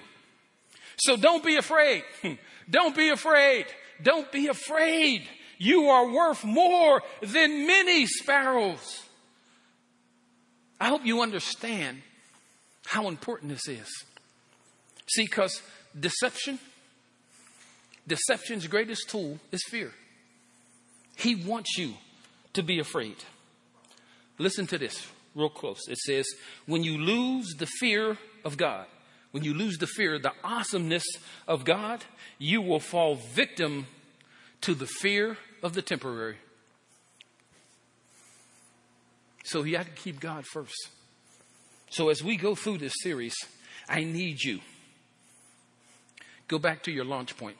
So 0.98 1.16
don't 1.16 1.42
be 1.42 1.56
afraid. 1.56 2.04
Don't 2.70 2.96
be 2.96 3.10
afraid. 3.10 3.66
Don't 4.02 4.32
be 4.32 4.46
afraid. 4.46 5.28
You 5.58 5.90
are 5.90 6.10
worth 6.10 6.44
more 6.44 7.02
than 7.20 7.66
many 7.66 8.06
sparrows. 8.06 9.02
I 10.80 10.88
hope 10.88 11.04
you 11.04 11.20
understand 11.20 12.00
how 12.86 13.08
important 13.08 13.52
this 13.52 13.68
is. 13.68 13.86
See, 15.08 15.24
because 15.24 15.60
deception, 15.98 16.58
deception's 18.06 18.66
greatest 18.66 19.10
tool 19.10 19.38
is 19.52 19.62
fear. 19.68 19.92
He 21.16 21.34
wants 21.34 21.78
you 21.78 21.94
to 22.54 22.62
be 22.62 22.78
afraid. 22.78 23.16
Listen 24.38 24.66
to 24.68 24.78
this 24.78 25.06
real 25.34 25.48
close. 25.48 25.80
It 25.88 25.98
says, 25.98 26.26
when 26.66 26.82
you 26.82 26.98
lose 26.98 27.54
the 27.58 27.66
fear 27.66 28.18
of 28.44 28.56
God, 28.56 28.86
when 29.32 29.44
you 29.44 29.54
lose 29.54 29.78
the 29.78 29.86
fear, 29.86 30.18
the 30.18 30.32
awesomeness 30.42 31.04
of 31.48 31.64
God, 31.64 32.04
you 32.38 32.60
will 32.60 32.80
fall 32.80 33.16
victim 33.16 33.86
to 34.60 34.74
the 34.74 34.86
fear 34.86 35.36
of 35.62 35.74
the 35.74 35.82
temporary. 35.82 36.36
So 39.44 39.62
you 39.62 39.76
have 39.76 39.86
to 39.86 39.92
keep 39.92 40.20
God 40.20 40.46
first. 40.46 40.88
So 41.90 42.08
as 42.08 42.22
we 42.22 42.36
go 42.36 42.54
through 42.54 42.78
this 42.78 42.94
series, 43.02 43.34
I 43.88 44.04
need 44.04 44.42
you. 44.42 44.60
Go 46.48 46.58
back 46.58 46.82
to 46.84 46.92
your 46.92 47.04
launch 47.04 47.36
point. 47.36 47.56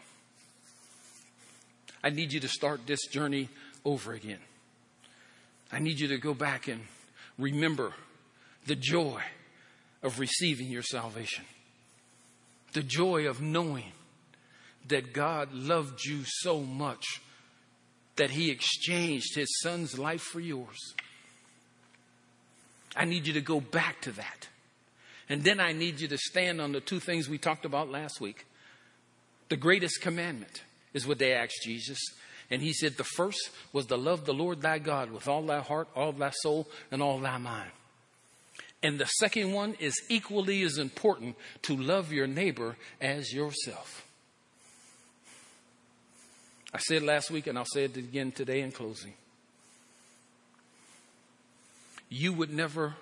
I 2.04 2.10
need 2.10 2.34
you 2.34 2.40
to 2.40 2.48
start 2.48 2.86
this 2.86 3.06
journey 3.06 3.48
over 3.82 4.12
again. 4.12 4.40
I 5.72 5.78
need 5.78 5.98
you 5.98 6.08
to 6.08 6.18
go 6.18 6.34
back 6.34 6.68
and 6.68 6.82
remember 7.38 7.94
the 8.66 8.76
joy 8.76 9.22
of 10.02 10.18
receiving 10.18 10.68
your 10.68 10.82
salvation, 10.82 11.46
the 12.74 12.82
joy 12.82 13.26
of 13.26 13.40
knowing 13.40 13.90
that 14.88 15.14
God 15.14 15.55
loved 15.55 16.05
you 16.05 16.20
so 16.26 16.61
much 16.61 17.07
that 18.16 18.28
he 18.28 18.50
exchanged 18.50 19.34
his 19.34 19.48
son's 19.62 19.98
life 19.98 20.20
for 20.20 20.40
yours. 20.40 20.94
I 22.94 23.07
need 23.07 23.26
you 23.26 23.32
to 23.32 23.40
go 23.40 23.61
back 23.61 24.02
to 24.02 24.12
that. 24.12 24.48
And 25.30 25.42
then 25.42 25.59
I 25.59 25.72
need 25.72 26.00
you 26.00 26.09
to 26.09 26.18
stand 26.18 26.61
on 26.61 26.72
the 26.72 26.80
two 26.80 27.00
things 27.00 27.30
we 27.30 27.38
talked 27.38 27.64
about 27.64 27.90
last 27.90 28.20
week. 28.20 28.44
The 29.48 29.57
greatest 29.57 30.02
commandment 30.02 30.62
is 30.95 31.07
what 31.07 31.18
they 31.18 31.32
asked 31.32 31.62
Jesus. 31.62 31.99
And 32.51 32.62
he 32.62 32.72
said 32.72 32.97
the 32.97 33.05
first 33.05 33.51
was 33.72 33.86
to 33.86 33.97
love 33.97 34.24
the 34.24 34.34
Lord 34.34 34.62
thy 34.62 34.78
God 34.78 35.11
with 35.11 35.28
all 35.28 35.42
thy 35.42 35.61
heart, 35.61 35.88
all 35.95 36.12
thy 36.12 36.30
soul, 36.30 36.68
and 36.90 37.03
all 37.03 37.18
thy 37.18 37.38
mind. 37.38 37.70
And 38.82 38.99
the 38.99 39.07
second 39.07 39.53
one 39.53 39.74
is 39.80 39.95
equally 40.09 40.62
as 40.62 40.78
important 40.78 41.36
to 41.62 41.76
love 41.76 42.12
your 42.12 42.26
neighbor 42.26 42.76
as 43.01 43.32
yourself. 43.32 44.07
I 46.72 46.78
said 46.78 47.03
last 47.03 47.30
week, 47.30 47.47
and 47.47 47.59
I'll 47.59 47.64
say 47.64 47.84
it 47.84 47.97
again 47.97 48.32
today 48.32 48.61
in 48.61 48.72
closing. 48.72 49.14
you 52.14 52.32
would 52.32 52.53
never 52.53 52.95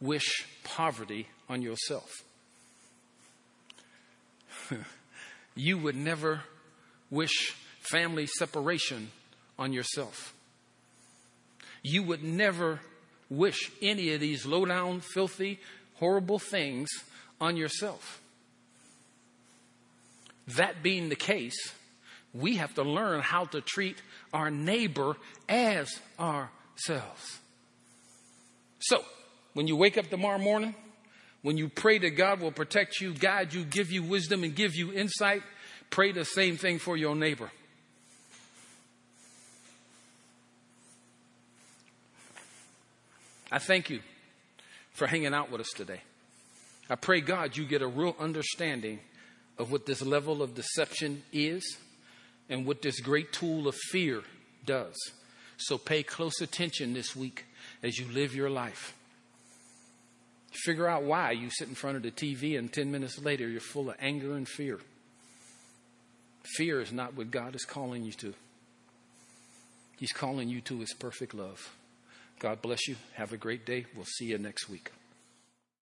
wish 0.00 0.46
poverty 0.64 1.26
on 1.48 1.60
yourself. 1.60 2.24
you 5.54 5.76
would 5.76 5.94
never 5.96 6.40
wish 7.10 7.54
family 7.80 8.26
separation 8.26 9.10
on 9.58 9.72
yourself. 9.72 10.34
You 11.82 12.02
would 12.04 12.22
never 12.22 12.80
wish 13.28 13.70
any 13.80 14.12
of 14.12 14.20
these 14.20 14.44
low 14.44 14.64
down, 14.64 15.00
filthy, 15.00 15.60
horrible 15.94 16.38
things 16.38 16.88
on 17.40 17.56
yourself. 17.56 18.20
That 20.48 20.82
being 20.82 21.08
the 21.08 21.16
case, 21.16 21.72
we 22.34 22.56
have 22.56 22.74
to 22.74 22.82
learn 22.82 23.20
how 23.20 23.44
to 23.46 23.60
treat 23.60 24.00
our 24.32 24.50
neighbor 24.50 25.16
as 25.48 25.90
ourselves. 26.18 27.38
So, 28.80 29.04
when 29.52 29.66
you 29.66 29.76
wake 29.76 29.98
up 29.98 30.08
tomorrow 30.08 30.38
morning, 30.38 30.74
when 31.42 31.56
you 31.56 31.68
pray 31.68 31.98
that 31.98 32.10
God 32.10 32.40
will 32.40 32.52
protect 32.52 33.00
you, 33.00 33.14
guide 33.14 33.52
you, 33.52 33.64
give 33.64 33.90
you 33.90 34.02
wisdom, 34.02 34.44
and 34.44 34.54
give 34.54 34.74
you 34.74 34.92
insight, 34.92 35.42
pray 35.90 36.12
the 36.12 36.24
same 36.24 36.56
thing 36.56 36.78
for 36.78 36.96
your 36.96 37.14
neighbor. 37.14 37.50
I 43.52 43.58
thank 43.58 43.90
you 43.90 44.00
for 44.92 45.06
hanging 45.06 45.34
out 45.34 45.50
with 45.50 45.60
us 45.60 45.70
today. 45.74 46.00
I 46.88 46.94
pray, 46.94 47.20
God, 47.20 47.56
you 47.56 47.64
get 47.64 47.82
a 47.82 47.86
real 47.86 48.14
understanding 48.18 49.00
of 49.58 49.72
what 49.72 49.86
this 49.86 50.02
level 50.02 50.42
of 50.42 50.54
deception 50.54 51.22
is 51.32 51.78
and 52.48 52.64
what 52.64 52.82
this 52.82 53.00
great 53.00 53.32
tool 53.32 53.68
of 53.68 53.74
fear 53.74 54.22
does. 54.64 54.94
So 55.56 55.78
pay 55.78 56.02
close 56.02 56.40
attention 56.40 56.94
this 56.94 57.14
week 57.14 57.44
as 57.82 57.98
you 57.98 58.10
live 58.12 58.34
your 58.34 58.50
life. 58.50 58.94
Figure 60.52 60.88
out 60.88 61.02
why 61.02 61.32
you 61.32 61.48
sit 61.50 61.68
in 61.68 61.74
front 61.74 61.96
of 61.96 62.02
the 62.02 62.10
TV 62.10 62.58
and 62.58 62.72
10 62.72 62.90
minutes 62.90 63.20
later 63.20 63.48
you're 63.48 63.60
full 63.60 63.90
of 63.90 63.96
anger 64.00 64.34
and 64.34 64.48
fear. 64.48 64.80
Fear 66.42 66.80
is 66.80 66.92
not 66.92 67.14
what 67.14 67.30
God 67.30 67.54
is 67.54 67.64
calling 67.64 68.04
you 68.04 68.12
to. 68.12 68.34
He's 69.98 70.12
calling 70.12 70.48
you 70.48 70.60
to 70.62 70.80
His 70.80 70.94
perfect 70.94 71.34
love. 71.34 71.74
God 72.38 72.62
bless 72.62 72.88
you. 72.88 72.96
Have 73.14 73.32
a 73.32 73.36
great 73.36 73.66
day. 73.66 73.86
We'll 73.94 74.06
see 74.06 74.26
you 74.26 74.38
next 74.38 74.68
week. 74.68 74.90